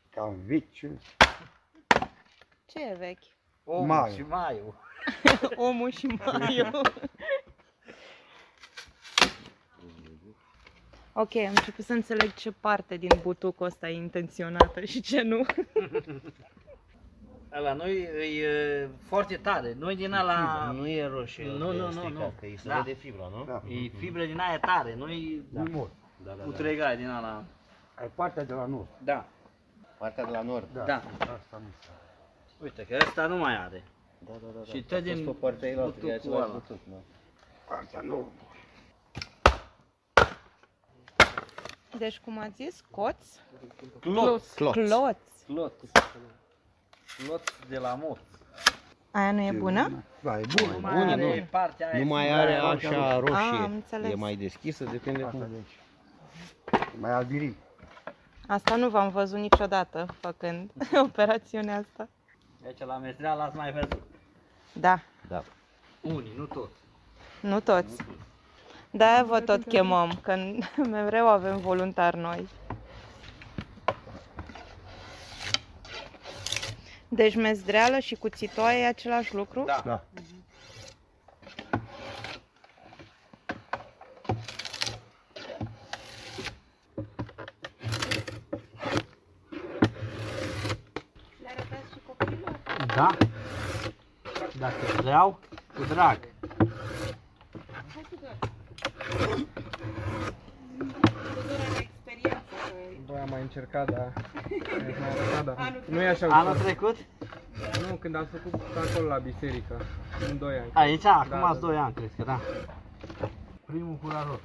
Cam 0.09 0.35
viciu. 0.45 0.99
Ce 2.65 2.79
e 2.79 2.95
vechi? 2.95 3.23
Omul 3.63 3.85
Maiu. 3.85 4.15
și 4.15 4.21
maiul. 4.21 4.75
Omul 5.67 5.91
și 5.91 6.05
Maiu. 6.05 6.71
ok, 11.17 11.35
am 11.35 11.49
început 11.49 11.85
să 11.85 11.93
înțeleg 11.93 12.33
ce 12.33 12.51
parte 12.51 12.97
din 12.97 13.09
butucul 13.21 13.65
ăsta 13.65 13.89
e 13.89 13.93
intenționată 13.95 14.81
și 14.83 15.01
ce 15.01 15.21
nu. 15.21 15.45
La 17.49 17.73
noi 17.73 18.01
e 18.01 18.43
e 18.43 18.87
foarte 19.07 19.35
tare. 19.35 19.75
Noi 19.79 19.95
din 19.95 20.13
ala... 20.13 20.71
Nu 20.71 20.87
e 20.87 21.05
roșie. 21.07 21.47
Nu, 21.47 21.71
de 21.71 21.77
nu, 21.77 21.85
nu, 21.85 21.91
stricat, 21.91 22.11
nu. 22.11 22.33
Că 22.39 22.45
îi 22.45 22.57
se 22.57 22.67
Da. 22.67 22.79
vede 22.79 22.97
fibra, 22.97 23.29
nu? 23.31 23.43
Da. 23.45 23.61
E 23.67 23.87
fibre 23.97 24.25
din 24.25 24.39
aia 24.39 24.59
tare. 24.59 24.95
Noi 24.95 25.41
Da. 25.49 25.63
Nord. 25.63 25.89
Da, 26.23 26.31
da, 26.31 26.35
da. 26.37 26.43
utregai 26.47 26.97
din 26.97 27.07
ala. 27.09 27.43
Ai 27.95 28.11
partea 28.15 28.43
de 28.43 28.53
la 28.53 28.65
nord. 28.65 28.87
Da. 29.03 29.25
Partea 29.97 30.25
de 30.25 30.31
la 30.31 30.41
nord. 30.41 30.67
Da. 30.73 30.83
Da. 30.85 30.95
Asta 31.19 31.61
nu. 31.61 31.67
Uite 32.63 32.85
că 32.89 32.97
ăsta 33.01 33.25
nu 33.27 33.37
mai 33.37 33.55
are. 33.57 33.83
Da, 34.19 34.31
da, 34.31 34.47
da. 34.53 34.59
da. 34.59 34.63
Și 34.73 34.83
tot 34.83 34.91
A 34.91 35.01
fost 35.01 35.13
din 35.13 35.25
pe 35.25 35.31
partea 35.31 35.67
ailaltă, 35.67 35.89
e 35.97 35.99
butucul 36.01 36.11
același 36.13 36.41
ăla. 36.41 36.53
butuc, 36.53 36.79
da. 36.89 36.95
Partea 37.67 38.01
nord. 38.01 38.25
Deci, 41.97 42.19
cum 42.19 42.39
ați 42.39 42.53
zis, 42.55 42.81
coț? 42.91 43.15
Cloț. 43.99 44.53
Cloț. 44.53 44.73
Cloț. 44.75 45.17
Cloț. 45.45 45.71
Cloț 47.17 47.41
de 47.69 47.77
la 47.77 47.93
mot. 47.93 48.19
Aia 49.11 49.31
nu 49.31 49.41
e 49.41 49.51
bună? 49.51 50.03
Da, 50.21 50.39
e 50.39 50.41
Nu 50.41 50.65
bună. 50.65 50.77
mai 50.81 50.93
bună, 50.93 51.11
are 51.11 51.39
nu. 51.39 51.45
partea 51.51 51.89
aia 51.93 52.03
Nu 52.03 52.05
mai 52.09 52.23
fibră 52.25 52.39
are 52.41 52.51
aia 52.51 52.63
așa 52.63 53.19
roșie. 53.19 53.35
Ah, 53.35 53.59
am 53.63 53.71
înțeles. 53.73 54.11
E 54.11 54.15
mai 54.15 54.35
deschisă, 54.35 54.83
depinde 54.83 55.23
Asta 55.23 55.37
cum. 55.37 55.47
de 55.49 55.55
aici. 55.55 55.79
E 56.95 56.97
Mai 56.99 57.11
albirit. 57.11 57.55
Asta 58.47 58.75
nu 58.75 58.89
v-am 58.89 59.09
văzut 59.09 59.37
niciodată 59.39 60.05
făcând 60.19 60.71
operațiunea 61.07 61.77
asta. 61.77 62.07
Deci 62.61 62.79
la 62.79 62.97
mestreală 62.97 63.41
ați 63.41 63.55
mai 63.55 63.71
văzut. 63.71 64.01
Da, 64.73 64.99
Da. 65.27 65.43
Unii, 66.01 66.33
nu 66.37 66.45
toți. 66.45 66.79
nu 67.41 67.59
toți. 67.59 67.95
De-aia 68.97 69.23
vă 69.23 69.39
tot 69.39 69.63
chemăm, 69.67 70.19
că 70.21 70.35
mereu 70.89 71.27
avem 71.27 71.57
voluntari 71.57 72.17
noi. 72.17 72.47
Deci 77.07 77.35
mezdreală 77.35 77.99
și 77.99 78.15
cuțitoaie 78.15 78.81
e 78.81 78.87
același 78.87 79.35
lucru? 79.35 79.63
Da. 79.65 79.81
Da. 79.85 80.03
Da? 92.95 93.17
Dacă 94.59 95.01
vreau, 95.01 95.39
cu 95.75 95.83
drag. 95.83 96.19
Bă, 103.05 103.17
am 103.21 103.29
mai 103.29 103.34
încercat, 103.45 103.91
dar... 103.91 104.13
mi-a 104.85 104.99
mai 104.99 105.09
arătat, 105.09 105.45
dar 105.45 105.83
nu 105.89 106.01
e 106.01 106.07
așa 106.07 106.27
Anul 106.27 106.51
ușor. 106.51 106.63
trecut? 106.63 106.95
Nu, 107.89 107.95
când 107.95 108.15
ați 108.15 108.29
făcut 108.29 108.61
acolo 108.91 109.07
la 109.07 109.17
biserică, 109.17 109.75
în 110.29 110.37
2 110.37 110.57
ani. 110.57 110.69
Aici, 110.73 111.05
acum 111.05 111.29
da, 111.29 111.47
ați 111.47 111.59
da. 111.59 111.67
2 111.67 111.77
ani, 111.77 111.93
cred 111.93 112.11
că 112.17 112.23
da. 112.23 112.39
Primul 113.65 113.95
curajos. 114.03 114.39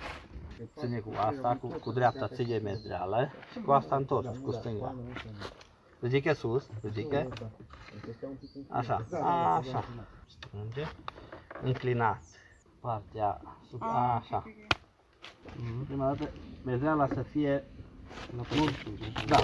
Ține 0.79 0.99
cu 0.99 1.13
asta, 1.17 1.59
cu, 1.61 1.67
cu 1.67 1.93
dreapta 1.93 2.29
ține 2.29 2.59
mezdeală 2.59 3.31
și 3.53 3.59
cu 3.61 3.71
asta 3.73 3.97
întors, 3.97 4.39
cu 4.45 4.51
stânga. 4.51 4.95
Ridică 6.01 6.33
sus, 6.33 6.69
ridică. 6.83 7.29
Așa, 8.69 9.05
așa. 9.57 9.85
Strânge. 10.27 10.85
Înclinat. 11.63 12.23
Partea 12.81 13.41
sub, 13.71 13.83
așa. 14.17 14.43
Mhm. 15.57 15.85
Prima 15.87 16.07
dată, 16.07 16.31
mezdeala 16.65 17.07
să 17.07 17.23
fie 17.23 17.65
La 18.37 18.43
mult, 18.57 19.27
da, 19.27 19.37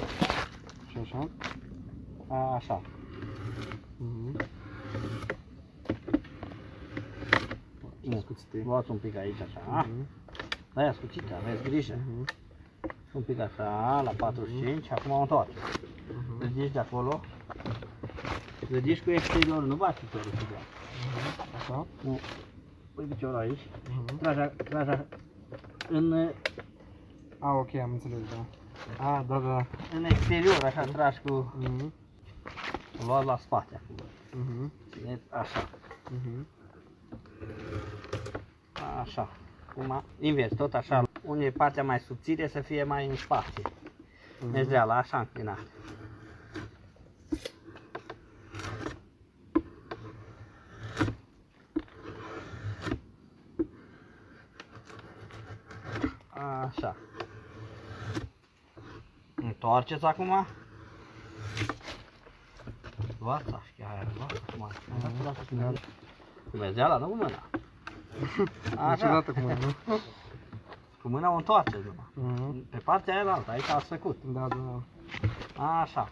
Și 0.91 0.99
așa? 1.03 1.29
așa. 2.55 2.81
Mhm. 3.97 4.37
Nu, 8.01 8.21
Scuțite. 8.21 8.63
luați 8.65 8.91
un 8.91 8.97
pic 8.97 9.17
aici, 9.17 9.41
așa. 9.41 9.87
Mhm. 9.89 10.07
Da, 10.75 10.83
ia 10.83 10.93
scuțită, 10.93 11.35
aveți 11.43 11.63
grijă. 11.63 11.99
Mhm. 12.07 12.25
Un 13.13 13.23
pic 13.23 13.39
așa, 13.41 14.01
la 14.05 14.11
45, 14.17 14.91
acum 14.91 15.11
o 15.11 15.21
întoarce. 15.21 15.53
Mhm. 16.17 16.43
Ridici 16.43 16.73
de 16.73 16.79
acolo. 16.79 17.21
Ridici 18.71 19.03
cu 19.03 19.11
exteriorul, 19.11 19.67
nu 19.67 19.75
bați 19.77 20.01
piciorul 20.01 20.31
cu 20.31 20.47
ea. 20.53 20.61
Așa? 21.59 21.87
Nu. 22.05 22.19
Pui 22.95 23.05
piciorul 23.05 23.37
aici. 23.37 23.69
Mhm. 23.91 24.19
Tragi, 24.19 24.39
a- 24.39 24.49
tragi 24.65 24.91
a- 24.91 25.07
în, 25.89 26.31
A, 27.39 27.53
ok, 27.53 27.75
am 27.75 27.91
înțeles, 27.93 28.19
da. 28.29 28.45
A, 29.07 29.25
da, 29.29 29.39
da. 29.39 29.67
în 29.97 30.05
exterior, 30.05 30.65
așa, 30.65 30.85
tragi 30.85 31.21
cu... 31.25 31.55
Mhm. 31.59 31.93
Luați 33.07 33.27
la 33.27 33.37
spate 33.37 33.81
acum. 33.83 34.07
Mhm. 34.41 34.73
Țineți 34.91 35.23
așa. 35.31 35.69
Mhm. 36.11 36.47
Așa. 39.01 39.29
Acum, 39.69 40.03
invers, 40.21 40.55
tot 40.55 40.75
așa. 40.75 41.09
Unde 41.23 41.45
e 41.45 41.51
partea 41.51 41.83
mai 41.83 41.99
subțire 41.99 42.49
să 42.49 42.61
fie 42.61 42.85
mai 42.85 43.07
în 43.07 43.17
spate. 43.17 43.63
Mhm. 44.41 44.51
Mezdeala, 44.51 44.97
așa 44.97 45.19
înclinat. 45.19 45.67
Așa. 56.67 56.97
Întoarceți 59.67 60.05
acum. 60.05 60.47
Luați 63.19 63.47
așa, 63.47 63.91
aia, 63.91 64.07
luați 64.17 64.43
acum. 64.49 64.59
Luați, 64.59 65.23
luați, 65.23 65.55
luați. 65.55 65.81
Cu 66.51 66.57
mezdeala, 66.57 66.97
nu 66.97 67.07
cu 67.07 67.15
mâna. 67.15 67.43
Așa. 68.91 68.91
Niciodată 68.91 69.33
cu 69.33 69.41
mâna, 69.41 69.55
nu? 69.87 69.99
Cu 71.03 71.09
mâna 71.09 71.31
o 71.33 71.37
întoarceți 71.37 71.85
numai. 71.85 72.35
Mhm. 72.35 72.69
Pe 72.71 72.77
partea 72.77 73.15
aia 73.15 73.33
altă, 73.33 73.51
aici 73.51 73.69
ați 73.69 73.87
făcut. 73.87 74.19
Da, 74.25 74.47
da, 74.49 74.57
da. 75.57 75.81
Așa. 75.81 76.09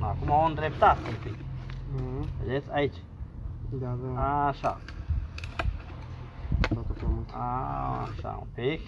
Acum 0.00 0.30
o 0.30 0.44
îndreptați 0.44 1.00
un 1.08 1.14
pic. 1.22 1.38
Mhm. 1.94 2.28
Vedeți? 2.44 2.70
Aici. 2.72 2.96
Da, 3.70 3.96
da. 4.02 4.46
Așa. 4.46 4.80
Toată 6.68 6.92
prea 6.92 7.08
mult. 7.08 7.30
Așa, 7.30 8.38
un 8.40 8.48
pic. 8.54 8.80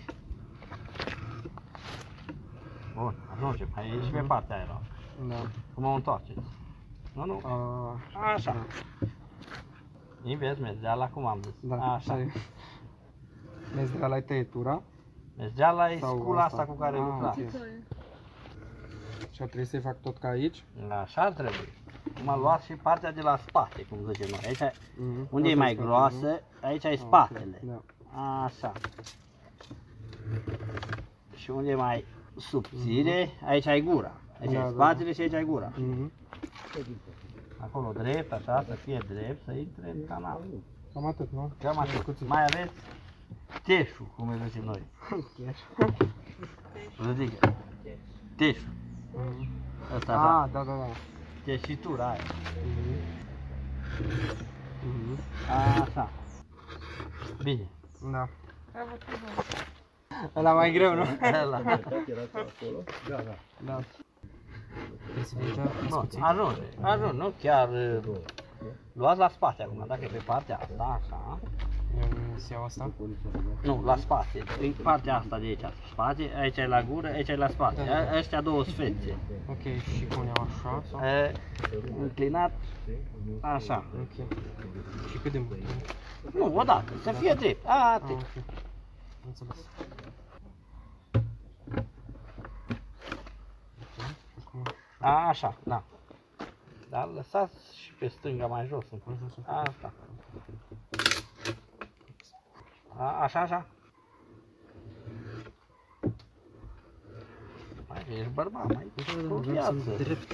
Bun, 3.01 3.15
ajungem 3.37 3.69
aici 3.75 4.11
pe 4.13 4.19
partea 4.21 4.57
aia. 4.57 4.67
altă. 4.71 4.85
Da. 5.29 5.35
Acum 5.71 5.85
o 5.85 5.95
întoarceți. 5.95 6.39
Nu, 7.13 7.25
nu. 7.25 7.41
A, 7.45 8.33
Așa. 8.35 8.67
Invers, 10.23 10.59
mezdeala, 10.59 11.09
cum 11.09 11.27
am 11.27 11.39
zis. 11.43 11.55
da. 11.61 11.75
Așa. 11.77 12.13
Așa. 12.13 12.27
Mezdeala 13.75 14.15
ai 14.15 14.23
tăietura 14.23 14.83
Mezdeala 15.37 15.91
e 15.93 15.99
Sau 15.99 16.19
scula 16.19 16.45
asta? 16.45 16.61
asta 16.61 16.73
cu 16.73 16.79
care 16.79 16.97
Ah, 16.97 17.03
lucrați. 17.11 17.41
ok. 17.41 17.51
și 19.31 19.43
ar 19.43 19.49
trebui 19.49 19.67
să-i 19.67 19.81
fac 19.81 20.01
tot 20.01 20.19
ca 20.19 20.29
aici. 20.29 20.65
Așa 21.03 21.21
ar 21.23 21.33
trebui. 21.33 21.73
Acum 22.17 22.41
luați 22.41 22.65
și 22.65 22.73
partea 22.73 23.13
de 23.13 23.21
la 23.21 23.37
spate, 23.37 23.83
cum 23.89 23.99
zicem 24.13 24.29
noi. 24.31 24.41
Aici, 24.47 24.75
Mhm. 24.99 25.27
unde 25.31 25.49
e 25.49 25.53
Asta 25.53 25.63
mai 25.65 25.73
spatele, 25.73 25.87
groasă, 25.87 26.43
aici 26.61 26.85
e 26.85 26.89
nu? 26.89 26.97
spatele. 26.97 27.61
Da. 27.63 27.81
Așa. 28.45 28.73
Și 31.37 31.51
unde 31.51 31.71
e 31.71 31.75
mai 31.75 32.05
subțire, 32.37 33.31
aici 33.47 33.67
ai 33.67 33.81
gura. 33.81 34.13
Aici 34.41 34.53
Da, 34.53 34.59
ai 34.59 34.65
da, 34.65 34.71
spatele 34.71 35.13
și 35.13 35.21
aici 35.21 35.33
ai 35.33 35.45
gura. 35.45 35.73
Mhm. 35.77 36.13
Acolo 37.59 37.93
drept, 37.93 38.33
așa, 38.33 38.65
să 38.69 38.75
fie 38.75 38.99
drept, 39.09 39.45
să 39.45 39.53
intre 39.53 39.91
în 39.91 40.07
canal. 40.07 40.41
Cam 40.93 41.07
atât, 41.07 41.33
nu? 41.33 41.53
Cam 41.63 41.79
așa. 41.79 42.03
Cuțit. 42.03 42.29
Mai 42.29 42.43
aveți 42.43 42.73
teșul, 43.63 44.07
cum 44.17 44.29
îi 44.29 44.41
zicem 44.47 44.65
noi. 44.65 44.83
Ridică. 47.17 47.55
Teșul. 48.37 48.73
Mhm. 49.15 49.49
Ăsta, 49.97 50.13
da. 50.13 50.43
Ah, 50.43 50.51
da, 50.53 50.65
da, 50.65 50.73
da. 50.77 50.87
Teșitura 51.45 52.09
aia. 52.09 52.21
Mhm. 52.65 54.39
Mhm. 54.85 55.19
Așa. 55.83 56.11
Bine. 57.43 57.69
Da. 58.13 58.29
Ăla 60.37 60.53
mai 60.53 60.73
greu, 60.73 60.95
nu? 60.95 61.05
Ăla. 61.43 61.61
Da. 63.65 63.81
Trebuie 65.05 65.25
să 65.25 65.35
fie 65.39 65.55
cea 65.55 65.71
Nu, 65.89 66.09
ajunge, 66.21 66.61
ajunge, 66.81 67.17
nu 67.17 67.33
chiar 67.41 67.69
uh, 67.69 68.17
luați 68.93 69.19
la 69.19 69.29
spate 69.29 69.63
acum, 69.63 69.85
dacă 69.87 70.01
e 70.05 70.09
pe 70.13 70.23
partea 70.27 70.57
asta, 70.59 71.01
așa, 71.05 71.39
Eu 72.01 72.09
nu 72.09 72.39
să 72.39 72.53
iau 72.53 72.65
asta. 72.65 72.91
nu, 73.63 73.83
la 73.85 73.97
spate, 73.97 74.43
în 74.61 74.73
partea 74.83 75.17
asta 75.17 75.39
de 75.39 75.47
aici, 75.47 75.61
spate, 75.93 76.31
aici 76.39 76.57
e 76.57 76.67
la 76.67 76.83
gură, 76.83 77.07
aici 77.09 77.29
e 77.29 77.37
la 77.37 77.49
spate, 77.49 77.83
Da. 77.85 77.97
A- 77.97 78.17
ăștia 78.17 78.41
două 78.41 78.65
sfețe, 78.65 79.17
Ok, 79.49 79.63
și 79.97 80.07
cum 80.15 80.25
iau 80.25 80.47
așa? 80.57 80.83
Sau? 80.91 81.01
E, 81.01 81.33
înclinat, 82.01 82.53
așa, 83.41 83.85
Ok. 84.01 84.27
Și 85.11 85.19
cât 85.23 85.33
de 85.33 85.39
mult? 85.39 85.59
nu, 86.35 86.57
odată, 86.59 86.93
să 87.03 87.13
fie 87.13 87.35
drept, 87.35 87.67
Ah, 87.67 87.93
atât, 87.95 88.11
ok. 88.11 88.43
Înțeles. 89.27 89.57
Acum, 95.01 95.29
așa, 95.29 95.57
da, 95.63 95.83
dar 96.89 97.09
lăsați 97.09 97.77
și 97.77 97.93
pe 97.93 98.09
stânga 98.09 98.47
mai 98.47 98.67
jos, 98.67 98.91
un 98.91 98.99
pic. 98.99 99.45
asta, 99.47 99.93
A, 102.97 103.23
așa, 103.23 103.41
așa, 103.41 103.67
mai 107.89 108.05
ești 108.09 108.29
bărbat, 108.33 108.75
mai 108.75 108.87
cu 109.29 109.35
viață. 109.35 109.73
drept. 109.97 110.33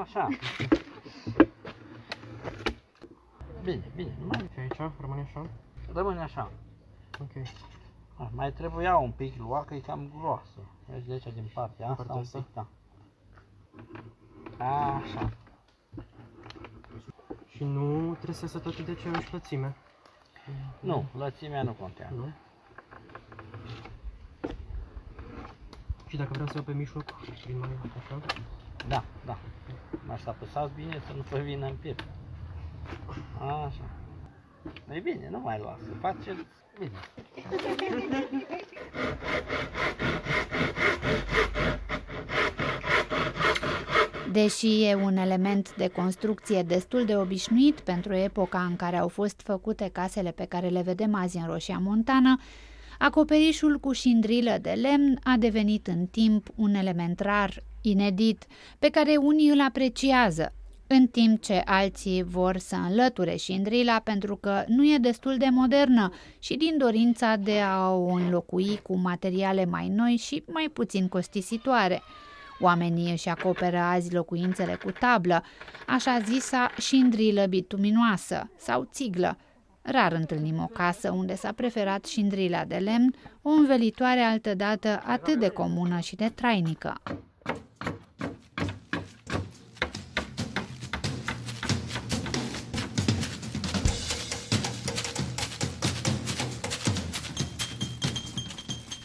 Așa. 0.00 0.28
Bine, 3.62 3.90
bine, 3.94 4.16
mai 4.26 4.48
Și 4.52 4.58
aici 4.58 4.92
rămâne 5.00 5.20
așa? 5.20 5.46
rămâne 5.92 6.20
așa. 6.20 6.50
Ok. 7.20 7.32
Ah, 8.16 8.26
Mai 8.32 8.52
trebuia 8.52 8.96
un 8.96 9.10
pic 9.10 9.36
lua, 9.38 9.64
că 9.64 9.74
e 9.74 9.80
cam 9.80 10.10
groasă. 10.18 10.58
Vezi 10.86 11.06
de 11.06 11.12
aici 11.12 11.22
din 11.34 11.50
partea 11.54 11.88
asta 11.88 11.94
Partea 12.02 12.14
un 12.14 12.20
asta? 12.20 12.38
pic, 12.38 12.54
da. 12.54 12.66
Așa. 14.64 15.30
Și 17.46 17.64
nu 17.64 18.12
trebuie 18.14 18.34
să 18.36 18.46
se 18.46 18.58
tot 18.58 18.80
de 18.80 18.90
aceeași 18.90 19.32
lățime. 19.32 19.76
Nu, 20.80 21.04
lățimea 21.16 21.62
nu 21.62 21.72
contează. 21.72 22.14
Nu? 22.14 22.32
Și 26.06 26.16
dacă 26.16 26.30
vreau 26.32 26.46
să 26.46 26.52
iau 26.54 26.64
pe 26.64 26.72
mijloc, 26.72 27.04
prin 27.42 27.58
mai 27.58 27.68
așa? 27.96 28.20
Da, 28.88 29.04
da. 29.24 29.36
Mai 30.06 30.18
să 30.18 30.28
apăsați 30.28 30.74
bine 30.74 31.00
să 31.06 31.12
nu 31.12 31.22
vă 31.22 31.38
vină 31.38 31.66
în 31.66 31.76
piept. 31.76 32.04
Așa. 33.38 33.84
E 34.90 35.00
bine, 35.00 35.28
nu 35.30 35.38
mai 35.40 35.58
luați, 35.58 35.84
faceți 36.00 36.44
bine. 36.78 36.98
Deși 44.32 44.84
e 44.84 44.94
un 44.94 45.16
element 45.16 45.74
de 45.76 45.88
construcție 45.88 46.62
destul 46.62 47.04
de 47.04 47.16
obișnuit 47.16 47.80
pentru 47.80 48.14
epoca 48.14 48.62
în 48.62 48.76
care 48.76 48.96
au 48.96 49.08
fost 49.08 49.40
făcute 49.44 49.90
casele 49.92 50.30
pe 50.30 50.44
care 50.44 50.68
le 50.68 50.82
vedem 50.82 51.14
azi 51.14 51.36
în 51.36 51.46
Roșia 51.46 51.78
Montană, 51.78 52.36
acoperișul 52.98 53.78
cu 53.78 53.92
șindrilă 53.92 54.58
de 54.60 54.70
lemn 54.70 55.18
a 55.22 55.36
devenit 55.38 55.86
în 55.86 56.06
timp 56.06 56.46
un 56.54 56.74
element 56.74 57.20
rar, 57.20 57.62
inedit, 57.80 58.44
pe 58.78 58.88
care 58.88 59.16
unii 59.16 59.48
îl 59.48 59.60
apreciază, 59.60 60.52
în 60.86 61.06
timp 61.06 61.42
ce 61.42 61.62
alții 61.64 62.22
vor 62.22 62.56
să 62.58 62.74
înlăture 62.74 63.36
șindrila 63.36 64.00
pentru 64.04 64.36
că 64.36 64.64
nu 64.66 64.84
e 64.84 64.98
destul 64.98 65.36
de 65.36 65.48
modernă 65.50 66.12
și 66.38 66.56
din 66.56 66.78
dorința 66.78 67.36
de 67.36 67.60
a 67.60 67.90
o 67.90 68.12
înlocui 68.12 68.80
cu 68.82 68.96
materiale 68.96 69.64
mai 69.64 69.88
noi 69.88 70.16
și 70.16 70.42
mai 70.46 70.68
puțin 70.72 71.08
costisitoare. 71.08 72.02
Oamenii 72.60 73.10
își 73.10 73.28
acoperă 73.28 73.78
azi 73.78 74.14
locuințele 74.14 74.78
cu 74.84 74.90
tablă, 74.90 75.42
așa 75.86 76.18
zisa 76.24 76.70
șindrilă 76.80 77.46
bituminoasă 77.46 78.50
sau 78.56 78.88
țiglă. 78.92 79.38
Rar 79.82 80.12
întâlnim 80.12 80.62
o 80.62 80.66
casă 80.66 81.10
unde 81.10 81.34
s-a 81.34 81.52
preferat 81.52 82.04
șindrila 82.04 82.64
de 82.64 82.76
lemn, 82.76 83.14
o 83.42 83.50
învelitoare 83.50 84.20
altădată 84.20 85.02
atât 85.06 85.38
de 85.38 85.48
comună 85.48 85.98
și 85.98 86.16
de 86.16 86.32
trainică. 86.34 87.00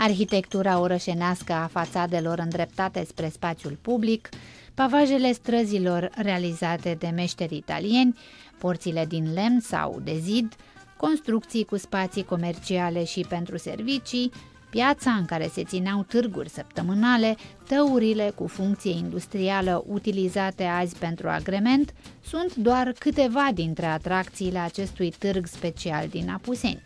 Arhitectura 0.01 0.79
orășenească 0.79 1.53
a 1.53 1.67
fațadelor 1.67 2.39
îndreptate 2.39 3.05
spre 3.07 3.29
spațiul 3.29 3.77
public, 3.81 4.29
pavajele 4.73 5.31
străzilor 5.31 6.09
realizate 6.15 6.95
de 6.99 7.07
meșteri 7.07 7.55
italieni, 7.55 8.17
porțile 8.57 9.05
din 9.05 9.33
lemn 9.33 9.59
sau 9.59 9.99
de 10.03 10.17
zid, 10.19 10.55
construcții 10.97 11.65
cu 11.65 11.77
spații 11.77 12.23
comerciale 12.23 13.03
și 13.03 13.25
pentru 13.29 13.57
servicii, 13.57 14.31
piața 14.69 15.11
în 15.11 15.25
care 15.25 15.49
se 15.53 15.63
țineau 15.63 16.03
târguri 16.03 16.49
săptămânale, 16.49 17.35
tăurile 17.67 18.31
cu 18.35 18.47
funcție 18.47 18.91
industrială 18.91 19.83
utilizate 19.87 20.63
azi 20.63 20.95
pentru 20.97 21.29
agrement, 21.29 21.93
sunt 22.23 22.55
doar 22.55 22.93
câteva 22.99 23.47
dintre 23.53 23.85
atracțiile 23.85 24.59
acestui 24.59 25.13
târg 25.17 25.45
special 25.45 26.07
din 26.07 26.29
Apuseni. 26.29 26.81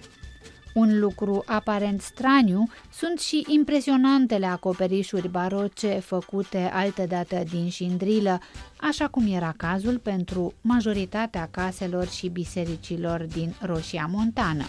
Un 0.73 0.99
lucru 0.99 1.43
aparent 1.45 2.01
straniu 2.01 2.69
sunt 2.93 3.19
și 3.19 3.45
impresionantele 3.47 4.45
acoperișuri 4.45 5.29
baroce 5.29 5.99
făcute 5.99 6.69
altădată 6.73 7.43
din 7.49 7.69
șindrilă, 7.69 8.39
așa 8.77 9.07
cum 9.07 9.33
era 9.33 9.53
cazul 9.57 9.97
pentru 9.97 10.53
majoritatea 10.61 11.47
caselor 11.51 12.07
și 12.07 12.27
bisericilor 12.27 13.21
din 13.21 13.55
Roșia 13.61 14.09
Montană. 14.11 14.65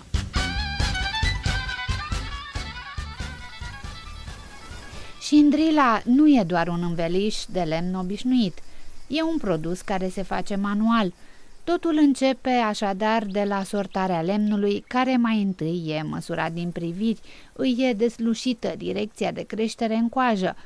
Șindrila 5.20 6.02
nu 6.04 6.28
e 6.28 6.44
doar 6.46 6.68
un 6.68 6.82
înveliș 6.82 7.36
de 7.48 7.60
lemn 7.60 7.94
obișnuit, 7.94 8.58
e 9.06 9.22
un 9.22 9.36
produs 9.38 9.80
care 9.80 10.08
se 10.08 10.22
face 10.22 10.56
manual– 10.56 11.12
Totul 11.64 11.96
începe 11.96 12.50
așadar 12.50 13.24
de 13.24 13.44
la 13.44 13.62
sortarea 13.62 14.20
lemnului, 14.20 14.84
care 14.88 15.16
mai 15.16 15.42
întâi 15.42 15.84
e 15.86 16.02
măsurat 16.02 16.52
din 16.52 16.70
priviri, 16.70 17.20
îi 17.52 17.76
e 17.78 17.92
deslușită 17.92 18.74
direcția 18.76 19.32
de 19.32 19.42
creștere 19.42 19.94
în 19.94 20.08
coajă. 20.08 20.56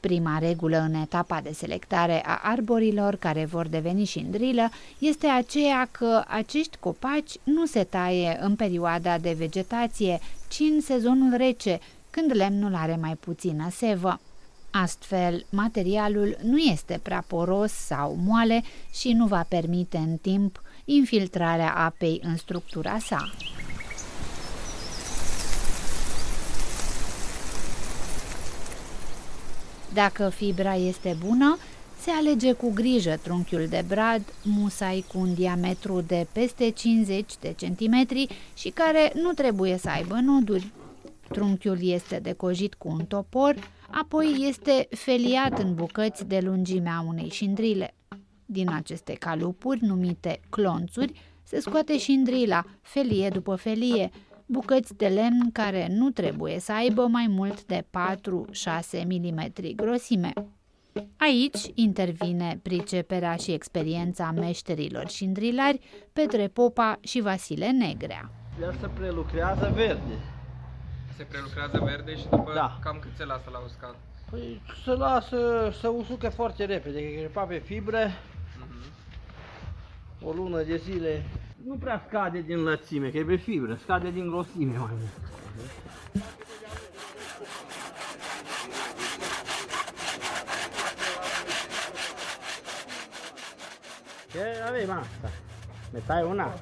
Prima 0.00 0.38
regulă 0.38 0.76
în 0.78 0.94
etapa 0.94 1.40
de 1.40 1.52
selectare 1.52 2.22
a 2.26 2.40
arborilor 2.42 3.16
care 3.16 3.44
vor 3.44 3.66
deveni 3.66 4.04
șindrilă 4.04 4.70
este 4.98 5.26
aceea 5.26 5.88
că 5.90 6.24
acești 6.26 6.76
copaci 6.80 7.32
nu 7.42 7.66
se 7.66 7.84
taie 7.84 8.38
în 8.40 8.56
perioada 8.56 9.18
de 9.18 9.34
vegetație, 9.38 10.18
ci 10.48 10.60
în 10.60 10.80
sezonul 10.80 11.36
rece, 11.36 11.78
când 12.10 12.34
lemnul 12.34 12.74
are 12.74 12.98
mai 13.00 13.16
puțină 13.20 13.68
sevă. 13.70 14.20
Astfel, 14.82 15.46
materialul 15.50 16.36
nu 16.42 16.58
este 16.58 17.00
prea 17.02 17.24
poros 17.26 17.72
sau 17.72 18.16
moale 18.24 18.62
și 18.92 19.12
nu 19.12 19.26
va 19.26 19.44
permite 19.48 19.96
în 19.96 20.16
timp 20.16 20.62
infiltrarea 20.84 21.74
apei 21.74 22.20
în 22.24 22.36
structura 22.36 22.98
sa. 22.98 23.30
Dacă 29.94 30.28
fibra 30.28 30.74
este 30.74 31.16
bună, 31.26 31.58
se 32.00 32.10
alege 32.10 32.52
cu 32.52 32.72
grijă 32.74 33.18
trunchiul 33.22 33.66
de 33.68 33.84
brad, 33.88 34.22
musai 34.42 35.04
cu 35.12 35.18
un 35.18 35.34
diametru 35.34 36.00
de 36.00 36.26
peste 36.32 36.70
50 36.70 37.36
de 37.40 37.54
centimetri 37.56 38.28
și 38.56 38.68
care 38.68 39.12
nu 39.14 39.32
trebuie 39.32 39.78
să 39.78 39.88
aibă 39.88 40.14
noduri. 40.14 40.72
Trunchiul 41.28 41.78
este 41.80 42.18
decojit 42.22 42.74
cu 42.74 42.88
un 42.88 43.04
topor, 43.04 43.54
apoi 43.90 44.36
este 44.48 44.88
feliat 44.90 45.58
în 45.58 45.74
bucăți 45.74 46.26
de 46.26 46.38
lungimea 46.42 47.04
unei 47.06 47.28
șindrile. 47.28 47.94
Din 48.46 48.70
aceste 48.70 49.12
calupuri, 49.12 49.84
numite 49.84 50.40
clonțuri, 50.48 51.12
se 51.42 51.60
scoate 51.60 51.98
șindrila, 51.98 52.64
felie 52.82 53.28
după 53.28 53.54
felie, 53.54 54.10
bucăți 54.46 54.96
de 54.96 55.06
lemn 55.06 55.50
care 55.52 55.86
nu 55.90 56.10
trebuie 56.10 56.58
să 56.58 56.72
aibă 56.72 57.06
mai 57.06 57.26
mult 57.28 57.64
de 57.64 57.84
4-6 59.00 59.04
mm 59.06 59.52
grosime. 59.76 60.32
Aici 61.16 61.58
intervine 61.74 62.58
priceperea 62.62 63.36
și 63.36 63.52
experiența 63.52 64.30
meșterilor 64.30 65.08
șindrilari 65.08 65.80
Petre 66.12 66.48
Popa 66.48 66.98
și 67.00 67.20
Vasile 67.20 67.70
Negrea. 67.70 68.30
El 68.60 68.74
se 68.80 68.86
prelucrează 68.86 69.72
verde 69.74 70.37
se 71.18 71.24
prelucrează 71.24 71.78
verde 71.84 72.16
și 72.16 72.26
după 72.28 72.52
Da. 72.54 72.78
cam 72.82 72.98
cât 72.98 73.10
se 73.16 73.24
lasă 73.24 73.50
la 73.52 73.58
uscat? 73.58 73.94
Păi 74.30 74.62
se 74.84 74.90
lasă 74.90 75.70
să 75.80 75.88
usucă 75.88 76.28
foarte 76.28 76.64
repede, 76.64 77.02
că 77.12 77.18
crepa 77.18 77.42
pe 77.42 77.58
fibre, 77.58 78.12
Mhm. 78.58 78.92
o 80.28 80.30
lună 80.32 80.62
de 80.62 80.76
zile. 80.76 81.22
Nu 81.66 81.74
prea 81.74 82.04
scade 82.08 82.40
din 82.40 82.62
lățime, 82.62 83.08
că 83.10 83.16
e 83.18 83.24
pe 83.24 83.36
fibră, 83.36 83.74
scade 83.82 84.10
din 84.10 84.28
grosime 84.28 84.76
mai 84.78 84.88
mult. 84.90 85.12
Ce 94.30 94.40
avem 94.68 94.90
asta? 94.90 95.30
Ne 95.90 95.98
tai 96.06 96.22
una? 96.22 96.54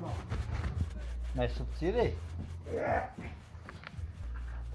Mai 1.34 1.48
subțire? 1.48 2.12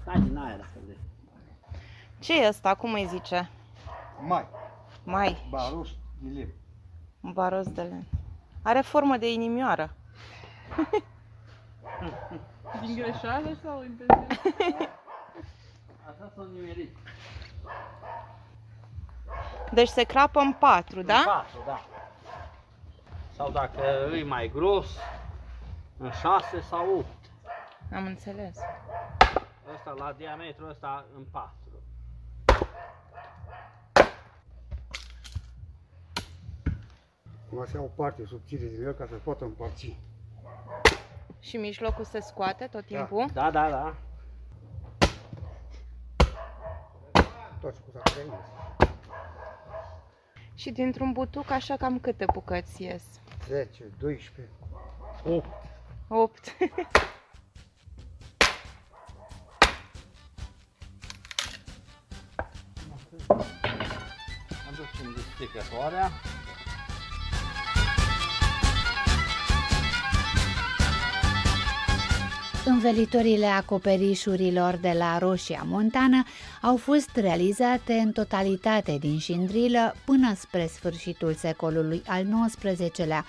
Stai 0.02 0.20
din 0.20 0.36
aia 0.36 0.56
dacă 0.56 0.68
vrei. 0.84 0.98
Ce 2.18 2.42
e 2.42 2.48
ăsta? 2.48 2.74
Cum 2.74 2.92
îi 2.92 3.06
zice? 3.06 3.50
Mai, 4.20 4.46
Mai, 5.04 5.46
baruș 5.50 5.90
de 6.18 6.28
lemn. 6.38 6.52
un 7.20 7.32
baros 7.32 7.72
de 7.72 7.82
lemn. 7.82 8.04
Are 8.62 8.80
formă 8.80 9.16
de 9.16 9.32
inimioară. 9.32 9.90
Din 12.80 12.94
greșeală 12.94 13.56
sau 13.62 13.82
intenționat? 13.82 14.30
Asta 16.10 16.32
s-a 16.36 16.46
nimerit. 16.54 16.96
Deci 19.72 19.88
se 19.88 20.02
crapă 20.02 20.40
în 20.40 20.52
patru, 20.52 21.02
da? 21.02 21.16
În 21.18 21.24
patru, 21.24 21.58
da. 21.66 21.80
Sau 23.36 23.50
dacă 23.50 23.80
e 24.16 24.22
mai 24.24 24.50
gros, 24.54 24.86
în 25.98 26.10
6 26.10 26.60
sau 26.60 26.96
8. 26.98 27.06
Am 27.94 28.04
înțeles. 28.06 28.58
Ăsta 29.86 30.04
la 30.04 30.12
diametru 30.12 30.66
ăsta 30.68 31.06
în 31.16 31.24
4. 31.30 31.54
Acum 37.46 37.64
se 37.64 37.76
ia 37.76 37.82
o 37.82 37.86
parte 37.86 38.24
subțire 38.24 38.66
din 38.66 38.84
el 38.84 38.92
ca 38.92 39.06
să 39.06 39.14
poată 39.14 39.44
împărți. 39.44 39.98
Și 41.38 41.56
mijlocul 41.56 42.04
se 42.04 42.20
scoate 42.20 42.66
tot 42.66 42.86
timpul? 42.86 43.26
Da, 43.32 43.50
da, 43.50 43.70
da. 43.70 43.94
Tot 47.60 47.74
ce 47.74 47.80
cu 47.80 47.90
s-a 47.92 48.00
prins. 48.02 48.32
Și 50.54 50.70
dintr-un 50.70 51.12
butuc 51.12 51.50
așa 51.50 51.76
cam 51.76 51.98
câte 51.98 52.24
bucăți 52.32 52.82
ies? 52.82 53.04
10, 53.46 53.84
12. 53.98 54.54
8. 55.24 55.46
8. 56.08 56.56
Aducem 65.02 65.24
desticătoarea. 65.38 66.10
Învelitorile 72.64 73.46
acoperișurilor 73.46 74.76
de 74.76 74.94
la 74.98 75.18
Roșia 75.18 75.62
Montană 75.66 76.22
au 76.60 76.76
fost 76.76 77.10
realizate 77.14 77.92
în 77.92 78.12
totalitate 78.12 78.96
din 79.00 79.18
șindrilă 79.18 79.94
până 80.04 80.34
spre 80.34 80.66
sfârșitul 80.66 81.34
secolului 81.34 82.02
al 82.06 82.26
XIX-lea. 82.56 83.24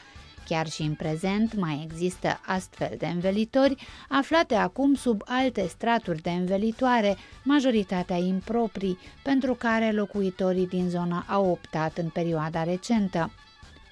Chiar 0.45 0.67
și 0.67 0.81
în 0.81 0.93
prezent 0.93 1.55
mai 1.55 1.87
există 1.89 2.39
astfel 2.45 2.95
de 2.97 3.07
învelitori, 3.07 3.87
aflate 4.09 4.55
acum 4.55 4.93
sub 4.93 5.21
alte 5.25 5.67
straturi 5.67 6.21
de 6.21 6.29
învelitoare, 6.29 7.17
majoritatea 7.43 8.17
improprii, 8.17 8.97
pentru 9.23 9.53
care 9.53 9.91
locuitorii 9.91 10.67
din 10.67 10.89
zonă 10.89 11.25
au 11.27 11.49
optat 11.49 11.97
în 11.97 12.09
perioada 12.09 12.63
recentă. 12.63 13.31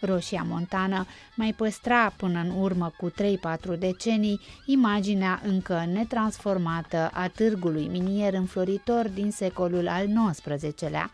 Roșia 0.01 0.45
Montană 0.47 1.05
mai 1.35 1.53
păstra 1.53 2.13
până 2.17 2.39
în 2.39 2.61
urmă 2.61 2.93
cu 2.97 3.09
3-4 3.09 3.13
decenii 3.79 4.39
imaginea 4.65 5.41
încă 5.45 5.85
netransformată 5.91 7.09
a 7.13 7.27
târgului 7.27 7.87
minier 7.87 8.33
înfloritor 8.33 9.09
din 9.09 9.31
secolul 9.31 9.87
al 9.87 10.07
XIX-lea. 10.31 11.11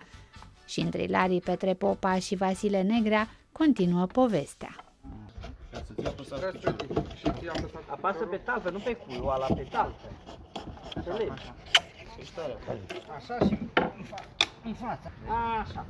și 0.67 0.79
întrilarii 0.79 1.41
Petre 1.41 1.73
Popa 1.73 2.19
și 2.19 2.35
Vasile 2.35 2.81
Negrea 2.81 3.29
continuă 3.51 4.05
povestea. 4.05 4.86
Apasă 7.87 8.25
pe 8.25 8.37
talpă, 8.37 8.69
nu 8.69 8.79
pe 8.79 8.93
cui, 8.95 9.19
o 9.21 9.29
ala 9.29 9.45
pe 9.45 9.67
talpă. 9.71 10.07
Înțelegi? 10.95 11.53
Așa 13.15 13.37
și 13.47 13.57
în 14.63 14.73
față. 14.73 15.11
Așa. 15.61 15.85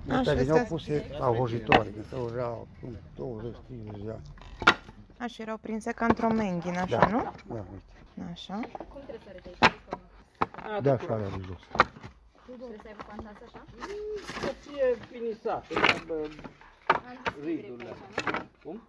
Astea 0.00 0.18
Așa, 0.18 0.32
veneau 0.32 0.56
astea- 0.56 0.68
puse 0.68 1.06
la 1.18 1.26
hojitoare, 1.26 1.88
că 1.88 2.02
stau 2.06 2.30
erau 2.34 2.68
20-30 3.14 4.04
de 4.04 4.10
ani. 4.10 4.22
Așa, 5.18 5.42
erau 5.42 5.56
prinse 5.56 5.92
ca 5.92 6.04
într-o 6.04 6.28
menghină, 6.28 6.80
așa, 6.80 6.98
Da. 6.98 7.06
nu? 7.06 7.22
Da, 7.54 7.64
uite. 7.72 8.30
Așa. 8.32 8.60
De 10.80 10.90
așa 10.90 11.12
alea 11.14 11.28
de 11.28 11.42
jos. 11.46 11.60
Să 14.40 14.52
fie 14.60 14.96
finisat, 15.10 15.64
bă, 16.06 16.28
ridurile. 17.44 17.90
Cum? 18.64 18.80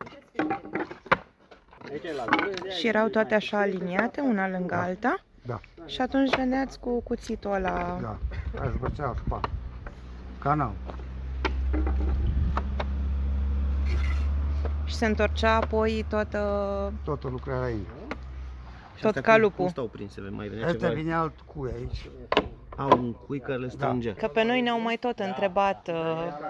Aici 1.92 2.04
e 2.04 2.14
la 2.14 2.26
gură, 2.26 2.50
de 2.64 2.70
Și 2.70 2.88
erau 2.88 3.08
toate 3.08 3.34
așa 3.36 3.60
aliniate, 3.60 4.22
una 4.22 4.50
lângă 4.50 4.76
alta? 4.76 5.24
Da. 5.46 5.60
Și 5.86 6.02
atunci 6.02 6.36
veneați 6.36 6.80
cu 6.80 7.02
cuțitul 7.02 7.52
ăla. 7.54 8.00
Da, 8.02 8.18
aș 8.62 8.74
băcea 8.80 9.14
spa. 9.26 9.40
Canal. 10.40 10.72
Și 14.86 14.96
se 14.96 15.06
întorcea 15.06 15.56
apoi 15.56 16.06
toată, 16.10 16.94
Toată 17.04 17.28
lucrarea 17.28 17.64
aici. 17.64 17.88
tot 19.02 19.20
calupul. 19.20 19.58
Cum 19.64 19.70
stau 19.70 19.86
prinse? 19.86 20.22
Mai 20.30 20.48
venea 20.48 20.68
Ăsta 20.68 20.78
ceva? 20.80 20.94
vine 20.94 21.14
alt 21.14 21.34
cui 21.46 21.72
aici. 21.76 22.10
Au 22.78 22.90
un 22.98 23.14
cui 23.14 23.40
care 23.40 23.58
le 23.58 23.70
strângea. 23.70 24.14
Că 24.14 24.28
pe 24.28 24.44
noi 24.44 24.62
ne-au 24.62 24.82
mai 24.82 24.98
tot 24.98 25.20
întrebat 25.20 25.88
uh, 25.88 25.94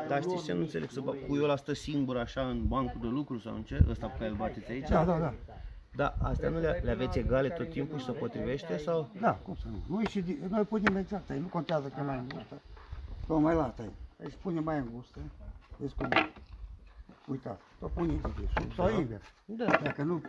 Dar 0.08 0.22
știți 0.22 0.44
ce 0.44 0.54
nu 0.54 0.60
înțeleg? 0.60 0.90
Să 0.90 1.00
bă, 1.02 1.12
cuiul 1.28 1.44
ăla 1.44 1.56
stă 1.56 1.74
singur 1.74 2.18
așa 2.18 2.42
în 2.42 2.68
bancul 2.68 3.00
de 3.02 3.08
lucru 3.08 3.40
sau 3.40 3.54
în 3.54 3.62
ce? 3.64 3.86
Ăsta 3.90 4.08
pe 4.08 4.18
care 4.18 4.30
îl 4.30 4.36
bateți 4.36 4.72
aici? 4.72 4.88
Da, 4.90 5.04
da, 5.06 5.18
da. 5.18 5.34
Da, 5.96 6.16
astea 6.22 6.50
nu 6.50 6.60
le, 6.60 6.82
le 6.84 6.92
aveți 6.92 7.20
egale 7.20 7.50
tot 7.50 7.70
timpul 7.70 8.00
și 8.00 8.06
se 8.06 8.12
potrivește 8.12 8.78
sau? 8.78 9.10
Da, 9.20 9.32
cum 9.32 9.56
să 9.56 9.68
nu? 9.68 9.96
Noi, 9.96 10.06
și, 10.06 10.22
di- 10.22 10.38
noi 10.50 10.64
punem 10.64 10.96
exact 10.96 11.30
aici, 11.30 11.42
nu 11.42 11.48
contează 11.48 11.88
că 11.88 11.96
e 12.00 12.04
mai 12.04 12.18
îngustă. 12.18 12.62
Sau 13.28 13.40
mai 13.40 13.56
lată 13.56 13.82
aici. 13.82 13.92
Aici 14.24 14.34
pune 14.42 14.60
mai 14.60 14.78
îngustă. 14.78 15.20
Vezi 15.78 15.94
cum 15.96 16.08
e. 16.12 16.32
Uitați, 17.28 17.62
o 17.80 17.88
pune 17.88 18.14
de 18.14 18.20
sus. 18.54 18.76
Sau 18.76 19.00
invers. 19.00 19.24
Da. 19.46 19.66
Dacă 19.84 20.04
nu 20.04 20.22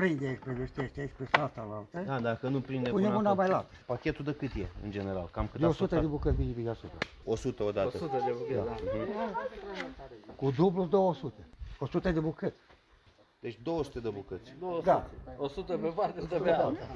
prinde 0.00 0.26
aici 0.26 0.38
pe 0.44 0.52
vestește 0.52 1.00
aici 1.00 1.10
pe 1.16 1.28
asta 1.40 1.66
la 1.70 1.76
altă, 1.76 2.10
Da, 2.10 2.20
dacă 2.20 2.48
nu 2.48 2.60
prinde 2.60 2.90
Punem 2.90 3.06
până 3.06 3.18
una 3.18 3.30
acolo. 3.30 3.46
mai 3.46 3.48
lată. 3.56 3.74
Pachetul 3.86 4.24
de 4.24 4.32
cât 4.34 4.54
e, 4.54 4.68
în 4.84 4.90
general? 4.90 5.28
Cam 5.32 5.46
cât 5.50 5.60
de 5.60 5.66
a 5.66 5.68
100 5.68 5.94
de 5.94 5.96
stat? 6.00 6.10
bucăți 6.10 6.36
vine 6.36 6.52
pe 6.52 6.60
deasupra. 6.60 6.98
100 7.24 7.62
odată. 7.62 7.86
100 7.86 8.22
de 8.26 8.32
bucăți, 8.32 8.66
da. 8.66 8.76
Cu 10.36 10.50
dublu 10.50 10.84
200. 10.84 11.46
100 11.78 12.10
de 12.10 12.20
bucăți. 12.20 12.56
Deci 13.40 13.58
200 13.62 14.00
de 14.00 14.08
bucăți. 14.08 14.54
Da. 14.84 15.06
100 15.36 15.76
pe 15.76 15.88
parte, 15.88 16.20
100 16.20 16.38
pe 16.38 16.50
alta. 16.50 16.86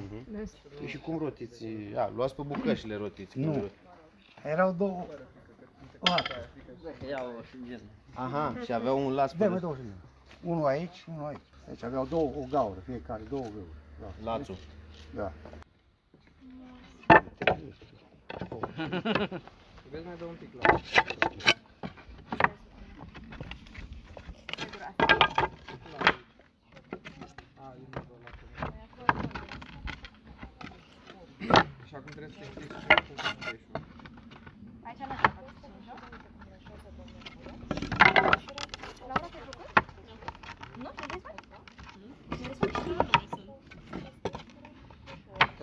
Păi 0.77 0.87
și 0.87 0.97
cum 0.97 1.17
rotiți? 1.17 1.65
A, 1.95 2.11
luați 2.15 2.35
pe 2.35 2.41
bucăți 2.41 2.79
și 2.79 2.87
le 2.87 2.95
rotiți. 2.95 3.39
Nu. 3.39 3.63
Erau 4.43 4.71
două 4.71 5.05
late. 5.99 6.49
Ia 7.09 7.23
o 7.39 7.41
și 7.43 7.57
gen. 7.67 7.81
Aha, 8.13 8.55
și 8.63 8.73
aveau 8.73 9.05
un 9.05 9.13
las 9.13 9.31
Da, 9.31 9.45
pe 9.45 9.51
mă, 9.51 9.59
două 9.59 9.73
zile. 9.73 9.93
Unul 10.43 10.65
aici, 10.65 11.05
unul 11.07 11.25
aici. 11.27 11.39
Deci 11.67 11.83
aveau 11.83 12.05
două, 12.05 12.31
o 12.37 12.45
gaură, 12.49 12.79
fiecare, 12.79 13.23
două 13.29 13.41
gauri. 13.41 13.83
Da. 13.99 14.31
lațul. 14.31 14.55
da. 15.15 15.31
Vezi 19.91 20.05
mai 20.05 20.15
dă 20.17 20.25
un 20.25 20.35
pic 20.39 20.49
la... 20.61 20.79
Și 31.85 31.95
acum 31.95 32.11
trebuie 32.11 32.29
să 32.29 32.39
te 32.39 32.45
închizi 32.45 32.73
și 32.79 32.85
cu 32.87 33.13
capeșul. 33.21 33.75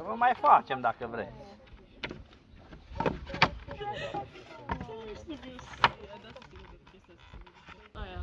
Că 0.03 0.09
vă 0.09 0.17
mai 0.25 0.35
facem 0.47 0.81
dacă 0.81 1.05
vreți. 1.15 1.49
Aia. 8.03 8.21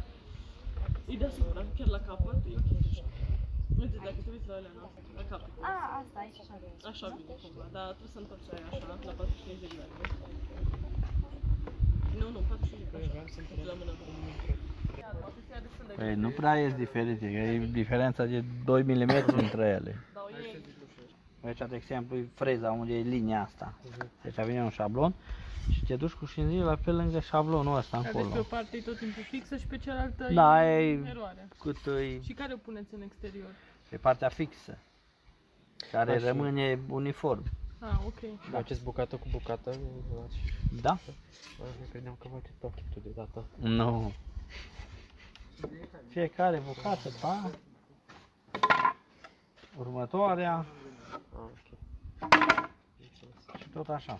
E 1.12 1.15
deasupra, 1.18 1.62
chiar 1.78 1.88
la 1.88 2.02
capăt, 2.08 2.38
e 2.50 2.56
ok 2.60 2.70
așa. 2.89 3.04
Uite, 3.82 3.98
dacă 4.06 4.20
te 4.26 4.30
uiți 4.34 4.48
la 4.52 4.56
alea 4.60 4.74
noastre, 4.80 5.02
la 5.20 5.24
capăt. 5.30 5.50
A, 5.72 5.74
asta 6.00 6.18
aici 6.24 6.39
așa. 6.44 6.56
Așa 6.92 7.08
vine 7.18 7.36
cumva, 7.44 7.65
dar 7.76 7.88
trebuie 7.98 8.13
să 8.15 8.20
întorci 8.24 8.50
aia 8.54 8.65
așa, 8.72 8.86
la 9.10 9.13
45 9.20 9.60
de 9.63 9.68
grade. 9.74 9.94
Nu, 12.20 12.28
nu, 12.36 12.39
45 12.39 12.82
de 12.84 12.88
grade, 12.92 13.20
așa, 13.26 13.39
la 13.72 13.76
mână. 13.80 13.94
Păi 16.00 16.15
nu 16.15 16.30
prea 16.30 16.56
e 16.60 16.68
diferite, 16.86 17.26
că 17.34 17.39
e 17.52 17.70
diferența 17.82 18.24
de 18.26 18.44
2 18.65 18.84
mm 18.84 19.15
între 19.46 19.65
ele. 19.78 19.94
Aici, 21.45 21.58
de 21.69 21.75
exemplu, 21.75 22.17
e 22.17 22.30
freza 22.34 22.71
unde 22.71 22.93
e 22.97 23.02
linia 23.02 23.41
asta. 23.41 23.73
Deci 24.21 24.45
vine 24.45 24.62
un 24.63 24.69
șablon 24.69 25.13
și 25.71 25.84
te 25.84 25.95
duci 25.95 26.12
cu 26.12 26.25
șinzila 26.25 26.75
pe 26.75 26.91
lângă 26.91 27.19
șablonul 27.19 27.75
ăsta 27.78 28.02
Deci 28.02 28.12
pe 28.12 28.17
încolo. 28.19 28.39
o 28.39 28.43
parte 28.43 28.78
e 28.78 28.82
tot 28.82 28.97
timpul 28.97 29.23
fixă 29.23 29.58
și 29.58 29.65
pe 29.67 29.78
cealaltă 29.78 30.28
Da, 30.34 30.71
e 30.71 30.91
e 30.91 31.04
eroare. 31.08 31.47
cât 31.60 31.78
e 31.86 32.21
Și 32.21 32.34
care 32.34 32.54
o 32.54 32.58
puneți 32.58 32.93
în 32.93 33.02
exterior? 33.02 33.49
pe 33.89 33.97
partea 33.97 34.30
fixă, 34.30 34.78
care 35.91 36.15
Așa. 36.15 36.25
rămâne 36.28 36.80
uniform. 36.89 37.43
Ah, 37.80 37.97
ok. 38.06 38.39
Faceți 38.52 38.84
bucată 38.84 39.15
cu 39.15 39.28
bucată? 39.32 39.75
Da? 40.82 40.97
Nu 41.58 41.65
credeam 41.91 42.15
că 42.19 42.28
faceți 42.28 42.54
pachetul 42.60 43.02
deodată. 43.04 43.45
Nu. 43.56 44.12
Fiecare 46.08 46.62
bucată, 46.67 47.10
pa. 47.21 47.49
Următoarea 49.78 50.65
și 53.60 53.69
tot 53.74 53.89
așa. 53.89 54.19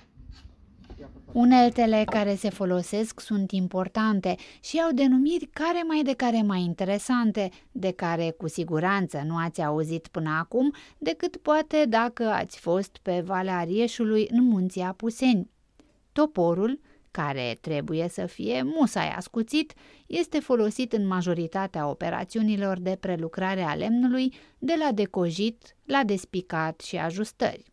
Uneltele 1.32 2.04
care 2.06 2.36
se 2.36 2.50
folosesc 2.50 3.20
sunt 3.20 3.52
importante 3.52 4.36
și 4.60 4.80
au 4.80 4.92
denumiri 4.92 5.46
care 5.46 5.84
mai 5.88 6.02
de 6.04 6.14
care 6.14 6.42
mai 6.42 6.62
interesante, 6.62 7.50
de 7.72 7.92
care 7.92 8.32
cu 8.38 8.48
siguranță 8.48 9.22
nu 9.26 9.38
ați 9.38 9.62
auzit 9.62 10.08
până 10.08 10.30
acum, 10.40 10.74
decât 10.98 11.38
poate 11.38 11.86
dacă 11.90 12.24
ați 12.24 12.60
fost 12.60 12.98
pe 13.02 13.22
Valea 13.26 13.58
Arieșului 13.58 14.28
în 14.32 14.44
munții 14.44 14.82
Apuseni. 14.82 15.50
Toporul, 16.12 16.80
care 17.12 17.58
trebuie 17.62 18.08
să 18.10 18.26
fie 18.26 18.62
musai 18.64 19.10
ascuțit, 19.10 19.74
este 20.08 20.40
folosit 20.40 20.94
în 20.94 21.08
majoritatea 21.08 21.88
operațiunilor 21.88 22.80
de 22.80 22.98
prelucrare 23.00 23.62
a 23.62 23.74
lemnului, 23.76 24.34
de 24.58 24.74
la 24.80 24.92
decojit 24.92 25.76
la 25.86 26.04
despicat 26.04 26.80
și 26.80 26.96
ajustări 26.96 27.70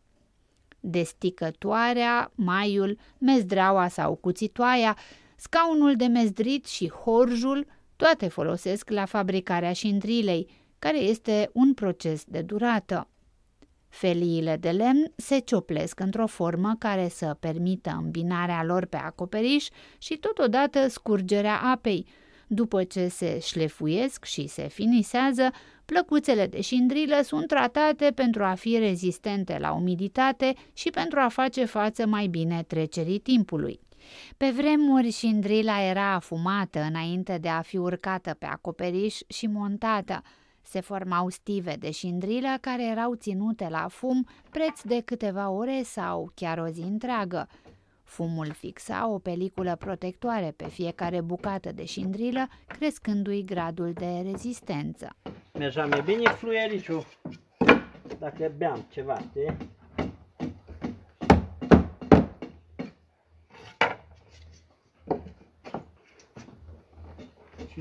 desticătoarea, 0.91 2.33
maiul, 2.35 2.99
mezdreaua 3.19 3.89
sau 3.89 4.15
cuțitoaia, 4.15 4.97
scaunul 5.37 5.97
de 5.97 6.07
mezdrit 6.07 6.67
și 6.67 6.91
horjul, 6.91 7.67
toate 7.97 8.29
folosesc 8.29 8.91
la 8.91 9.05
fabricarea 9.05 9.73
șindrilei, 9.73 10.49
care 10.79 10.99
este 10.99 11.51
un 11.53 11.75
proces 11.75 12.25
de 12.27 12.43
durată. 12.43 13.09
Feliile 13.89 14.57
de 14.57 14.71
lemn 14.71 15.13
se 15.17 15.39
cioplesc 15.39 16.01
într-o 16.01 16.27
formă 16.27 16.77
care 16.79 17.09
să 17.09 17.37
permită 17.41 18.01
îmbinarea 18.03 18.65
lor 18.65 18.85
pe 18.85 18.97
acoperiș 18.97 19.69
și 19.99 20.17
totodată 20.17 20.89
scurgerea 20.89 21.61
apei. 21.61 22.07
După 22.47 22.85
ce 22.85 23.09
se 23.09 23.39
șlefuiesc 23.41 24.25
și 24.25 24.47
se 24.47 24.69
finisează, 24.69 25.51
plăcuțele 25.85 26.47
de 26.47 26.61
șindrilă 26.61 27.21
sunt 27.23 27.47
tratate 27.47 28.13
pentru 28.15 28.45
a 28.45 28.55
fi 28.55 28.79
rezistente 28.79 29.59
la 29.61 29.73
umiditate 29.73 30.55
și 30.73 30.91
pentru 30.91 31.19
a 31.21 31.29
face 31.29 31.65
față 31.65 32.07
mai 32.07 32.27
bine 32.27 32.63
trecerii 32.63 33.19
timpului. 33.19 33.81
Pe 34.37 34.51
vremuri, 34.51 35.11
șindrila 35.11 35.83
era 35.83 36.13
afumată 36.13 36.81
înainte 36.81 37.39
de 37.41 37.49
a 37.49 37.61
fi 37.61 37.77
urcată 37.77 38.37
pe 38.39 38.47
acoperiș 38.47 39.19
și 39.27 39.47
montată. 39.47 40.23
Se 40.69 40.81
formau 40.81 41.29
stive 41.29 41.77
de 41.79 41.91
șindrilă 41.91 42.49
care 42.61 42.87
erau 42.87 43.15
ținute 43.15 43.69
la 43.69 43.89
fum 43.89 44.27
preț 44.51 44.83
de 44.83 45.01
câteva 45.05 45.51
ore 45.51 45.83
sau 45.83 46.31
chiar 46.35 46.59
o 46.59 46.67
zi 46.67 46.81
întreagă. 46.81 47.49
Fumul 48.03 48.53
fixa 48.53 49.09
o 49.09 49.19
peliculă 49.19 49.77
protectoare 49.77 50.53
pe 50.57 50.69
fiecare 50.69 51.21
bucată 51.21 51.73
de 51.73 51.85
șindrilă, 51.85 52.49
crescându-i 52.67 53.45
gradul 53.45 53.93
de 53.93 54.23
rezistență. 54.31 55.17
Mergeam 55.59 55.93
e 55.93 56.01
bine 56.05 56.31
fluiericiu. 56.31 57.05
Dacă 58.19 58.53
beam 58.57 58.87
ceva, 58.91 59.19
știi? 59.19 59.57
Și 67.73 67.81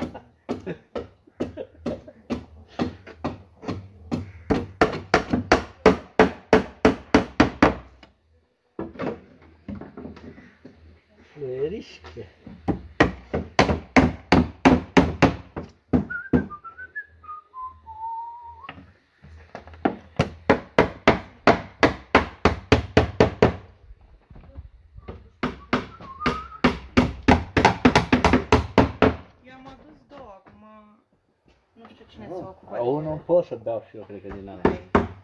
Unul 33.31 33.43
pot 33.43 33.51
să 33.51 33.63
beau 33.63 33.83
și 33.89 33.97
eu, 33.97 34.03
cred 34.03 34.21
că 34.21 34.33
din 34.33 34.49
ala. 34.49 34.61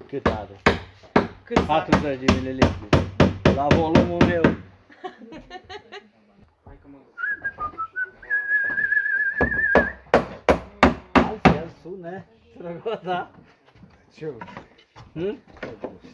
Cât 0.08 0.26
are? 0.26 0.62
Cât 1.44 1.60
40 1.60 2.20
de 2.20 2.34
mililitri. 2.34 2.88
La 3.56 3.68
volumul 3.68 4.24
meu. 4.26 4.42
Hai 6.66 6.78
că 6.82 6.88
mă 6.92 6.98
duc. 7.06 7.20
Altfel 11.12 11.70
sună 11.82 12.24
străgoța. 12.56 13.32
Ce? 14.16 14.32
Hm? 15.14 15.38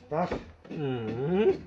Staș? 0.06 0.30
Mhm. 0.70 1.60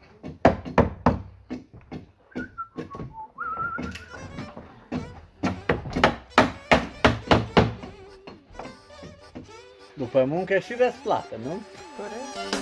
După 10.17 10.29
muncă 10.35 10.59
și 10.59 10.75
veți 10.75 10.97
plată, 11.03 11.35
nu? 11.45 11.61
Corect. 11.97 12.57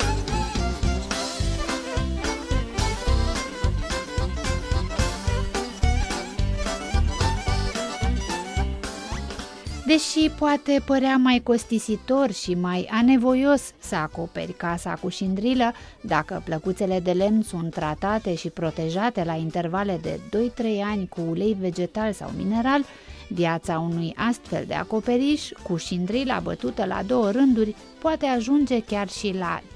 Deși 9.87 10.31
poate 10.39 10.83
părea 10.87 11.17
mai 11.17 11.41
costisitor 11.43 12.33
și 12.33 12.55
mai 12.55 12.89
anevoios 12.91 13.73
să 13.79 13.95
acoperi 13.95 14.53
casa 14.53 14.99
cu 15.01 15.09
șindrilă, 15.09 15.73
dacă 16.01 16.43
plăcuțele 16.45 17.01
de 17.01 17.13
lemn 17.13 17.43
sunt 17.43 17.75
tratate 17.75 18.35
și 18.35 18.49
protejate 18.49 19.25
la 19.25 19.35
intervale 19.35 20.01
de 20.03 20.21
2-3 20.49 20.65
ani 20.85 21.09
cu 21.09 21.21
ulei 21.29 21.57
vegetal 21.61 22.13
sau 22.13 22.31
mineral, 22.37 22.85
viața 23.29 23.79
unui 23.79 24.13
astfel 24.17 24.65
de 24.67 24.75
acoperiș 24.75 25.49
cu 25.63 25.77
șindrila 25.77 26.39
bătută 26.39 26.85
la 26.85 27.03
două 27.07 27.31
rânduri 27.31 27.75
poate 28.01 28.27
ajunge 28.27 28.83
chiar 28.83 29.09
și 29.09 29.35
la 29.39 29.61
30-40 29.61 29.73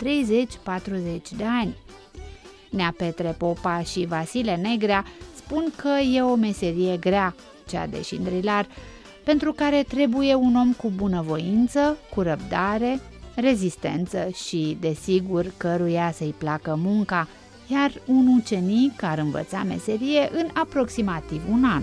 de 1.37 1.45
ani. 1.61 1.77
Nea 2.71 2.95
Petre 2.97 3.35
Popa 3.39 3.83
și 3.83 4.07
Vasile 4.07 4.57
Negrea 4.57 5.05
spun 5.37 5.73
că 5.77 5.89
e 6.15 6.23
o 6.23 6.35
meserie 6.35 6.97
grea, 6.97 7.35
cea 7.69 7.87
de 7.87 8.03
șindrilar, 8.03 8.67
pentru 9.25 9.53
care 9.53 9.83
trebuie 9.83 10.35
un 10.35 10.55
om 10.55 10.73
cu 10.73 10.93
bunăvoință, 10.97 11.97
cu 12.15 12.21
răbdare, 12.21 13.01
rezistență 13.35 14.29
și, 14.47 14.77
desigur, 14.81 15.53
căruia 15.57 16.13
să-i 16.13 16.35
placă 16.39 16.79
munca, 16.83 17.29
iar 17.67 17.93
un 18.07 18.27
ucenic 18.27 19.03
ar 19.03 19.19
învăța 19.19 19.63
meserie 19.63 20.29
în 20.33 20.49
aproximativ 20.53 21.43
un 21.51 21.65
an. 21.65 21.83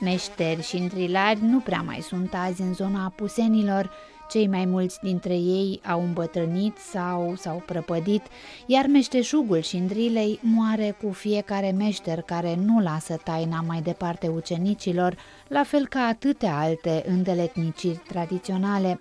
Meșteri 0.00 0.62
și 0.62 0.76
întrilari 0.76 1.40
nu 1.42 1.58
prea 1.58 1.82
mai 1.82 2.00
sunt 2.00 2.34
azi 2.34 2.60
în 2.60 2.74
zona 2.74 3.04
apusenilor, 3.04 3.90
cei 4.28 4.46
mai 4.46 4.64
mulți 4.64 4.98
dintre 5.02 5.34
ei 5.34 5.80
au 5.86 6.02
îmbătrânit 6.02 6.76
sau 6.76 7.34
s-au 7.36 7.62
prăpădit, 7.66 8.22
iar 8.66 8.86
meșteșugul 8.86 9.60
și 9.60 9.76
îndrilei 9.76 10.38
moare 10.42 10.96
cu 11.02 11.10
fiecare 11.10 11.70
meșter 11.70 12.20
care 12.20 12.58
nu 12.64 12.80
lasă 12.80 13.16
taina 13.24 13.64
mai 13.66 13.80
departe 13.80 14.28
ucenicilor, 14.28 15.16
la 15.48 15.62
fel 15.62 15.86
ca 15.86 16.00
atâtea 16.00 16.58
alte 16.58 17.04
îndeletniciri 17.06 18.02
tradiționale. 18.08 19.00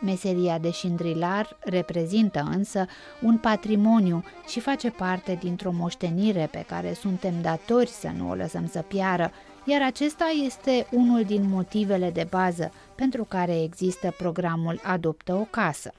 Meseria 0.00 0.58
de 0.58 0.70
șindrilar 0.70 1.56
reprezintă 1.60 2.48
însă 2.54 2.86
un 3.22 3.36
patrimoniu 3.36 4.24
și 4.48 4.60
face 4.60 4.90
parte 4.90 5.38
dintr-o 5.40 5.72
moștenire 5.72 6.48
pe 6.50 6.64
care 6.68 6.92
suntem 6.92 7.34
datori 7.42 7.88
să 7.88 8.10
nu 8.16 8.30
o 8.30 8.34
lăsăm 8.34 8.66
să 8.66 8.84
piară, 8.88 9.32
iar 9.70 9.82
acesta 9.82 10.24
este 10.44 10.86
unul 10.90 11.24
din 11.24 11.48
motivele 11.48 12.10
de 12.10 12.26
bază 12.30 12.72
pentru 12.94 13.24
care 13.24 13.62
există 13.62 14.14
programul 14.16 14.80
Adoptă 14.82 15.34
o 15.34 15.46
casă. 15.50 15.92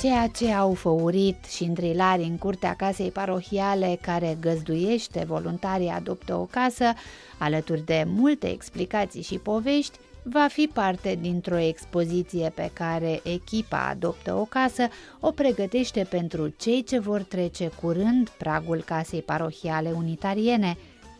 Ceea 0.00 0.26
ce 0.26 0.52
au 0.52 0.74
făurit 0.74 1.44
și 1.44 1.62
îndrilari 1.62 2.22
în 2.22 2.38
curtea 2.38 2.74
casei 2.74 3.10
parohiale 3.10 3.98
care 4.00 4.36
găzduiește 4.40 5.24
voluntarii 5.26 5.88
adoptă 5.88 6.34
o 6.34 6.44
casă, 6.44 6.92
alături 7.38 7.84
de 7.84 8.04
multe 8.06 8.50
explicații 8.50 9.22
și 9.22 9.38
povești, 9.38 9.98
va 10.22 10.46
fi 10.48 10.70
parte 10.72 11.18
dintr-o 11.20 11.58
expoziție 11.58 12.52
pe 12.54 12.70
care 12.72 13.20
echipa 13.24 13.86
Adoptă 13.88 14.34
o 14.34 14.44
casă 14.44 14.88
o 15.20 15.30
pregătește 15.30 16.06
pentru 16.10 16.54
cei 16.58 16.82
ce 16.82 16.98
vor 16.98 17.22
trece 17.22 17.70
curând 17.80 18.28
pragul 18.28 18.82
casei 18.82 19.22
parohiale 19.22 19.90
unitariene, 19.90 20.76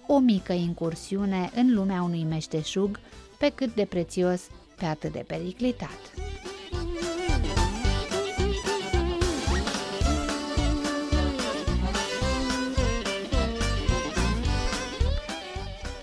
o 0.07 0.19
mică 0.19 0.53
incursiune 0.53 1.51
în 1.55 1.75
lumea 1.75 2.03
unui 2.03 2.25
meșteșug 2.29 3.01
pe 3.39 3.53
cât 3.55 3.75
de 3.75 3.85
prețios, 3.85 4.43
pe 4.77 4.85
atât 4.85 5.13
de 5.13 5.25
periclitat. 5.27 6.13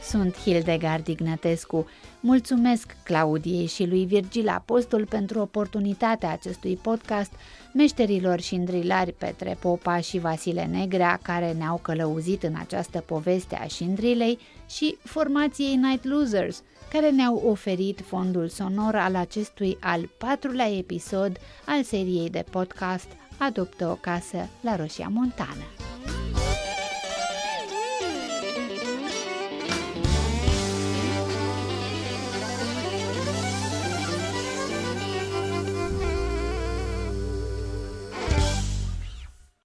Sunt 0.09 0.37
Hildegard 0.37 1.07
Ignatescu. 1.07 1.87
Mulțumesc 2.19 2.95
Claudiei 3.03 3.65
și 3.65 3.85
lui 3.85 4.05
Virgil 4.05 4.47
Apostol 4.47 5.05
pentru 5.05 5.39
oportunitatea 5.39 6.31
acestui 6.31 6.75
podcast, 6.75 7.31
meșterilor 7.73 8.39
și 8.39 8.55
îndrilari 8.55 9.11
Petre 9.11 9.57
Popa 9.59 9.99
și 9.99 10.19
Vasile 10.19 10.65
Negrea, 10.65 11.19
care 11.21 11.51
ne-au 11.51 11.77
călăuzit 11.77 12.43
în 12.43 12.55
această 12.59 12.99
poveste 12.99 13.55
a 13.55 13.67
șindrilei, 13.67 14.39
și 14.69 14.97
formației 15.03 15.75
Night 15.75 16.05
Losers, 16.05 16.63
care 16.91 17.09
ne-au 17.09 17.43
oferit 17.45 18.01
fondul 18.05 18.47
sonor 18.47 18.95
al 18.95 19.15
acestui 19.15 19.77
al 19.79 20.09
patrulea 20.17 20.77
episod 20.77 21.37
al 21.65 21.83
seriei 21.83 22.29
de 22.29 22.43
podcast 22.49 23.07
Adoptă 23.37 23.87
o 23.87 23.95
casă 23.95 24.47
la 24.61 24.75
Roșia 24.75 25.07
Montană. 25.11 25.63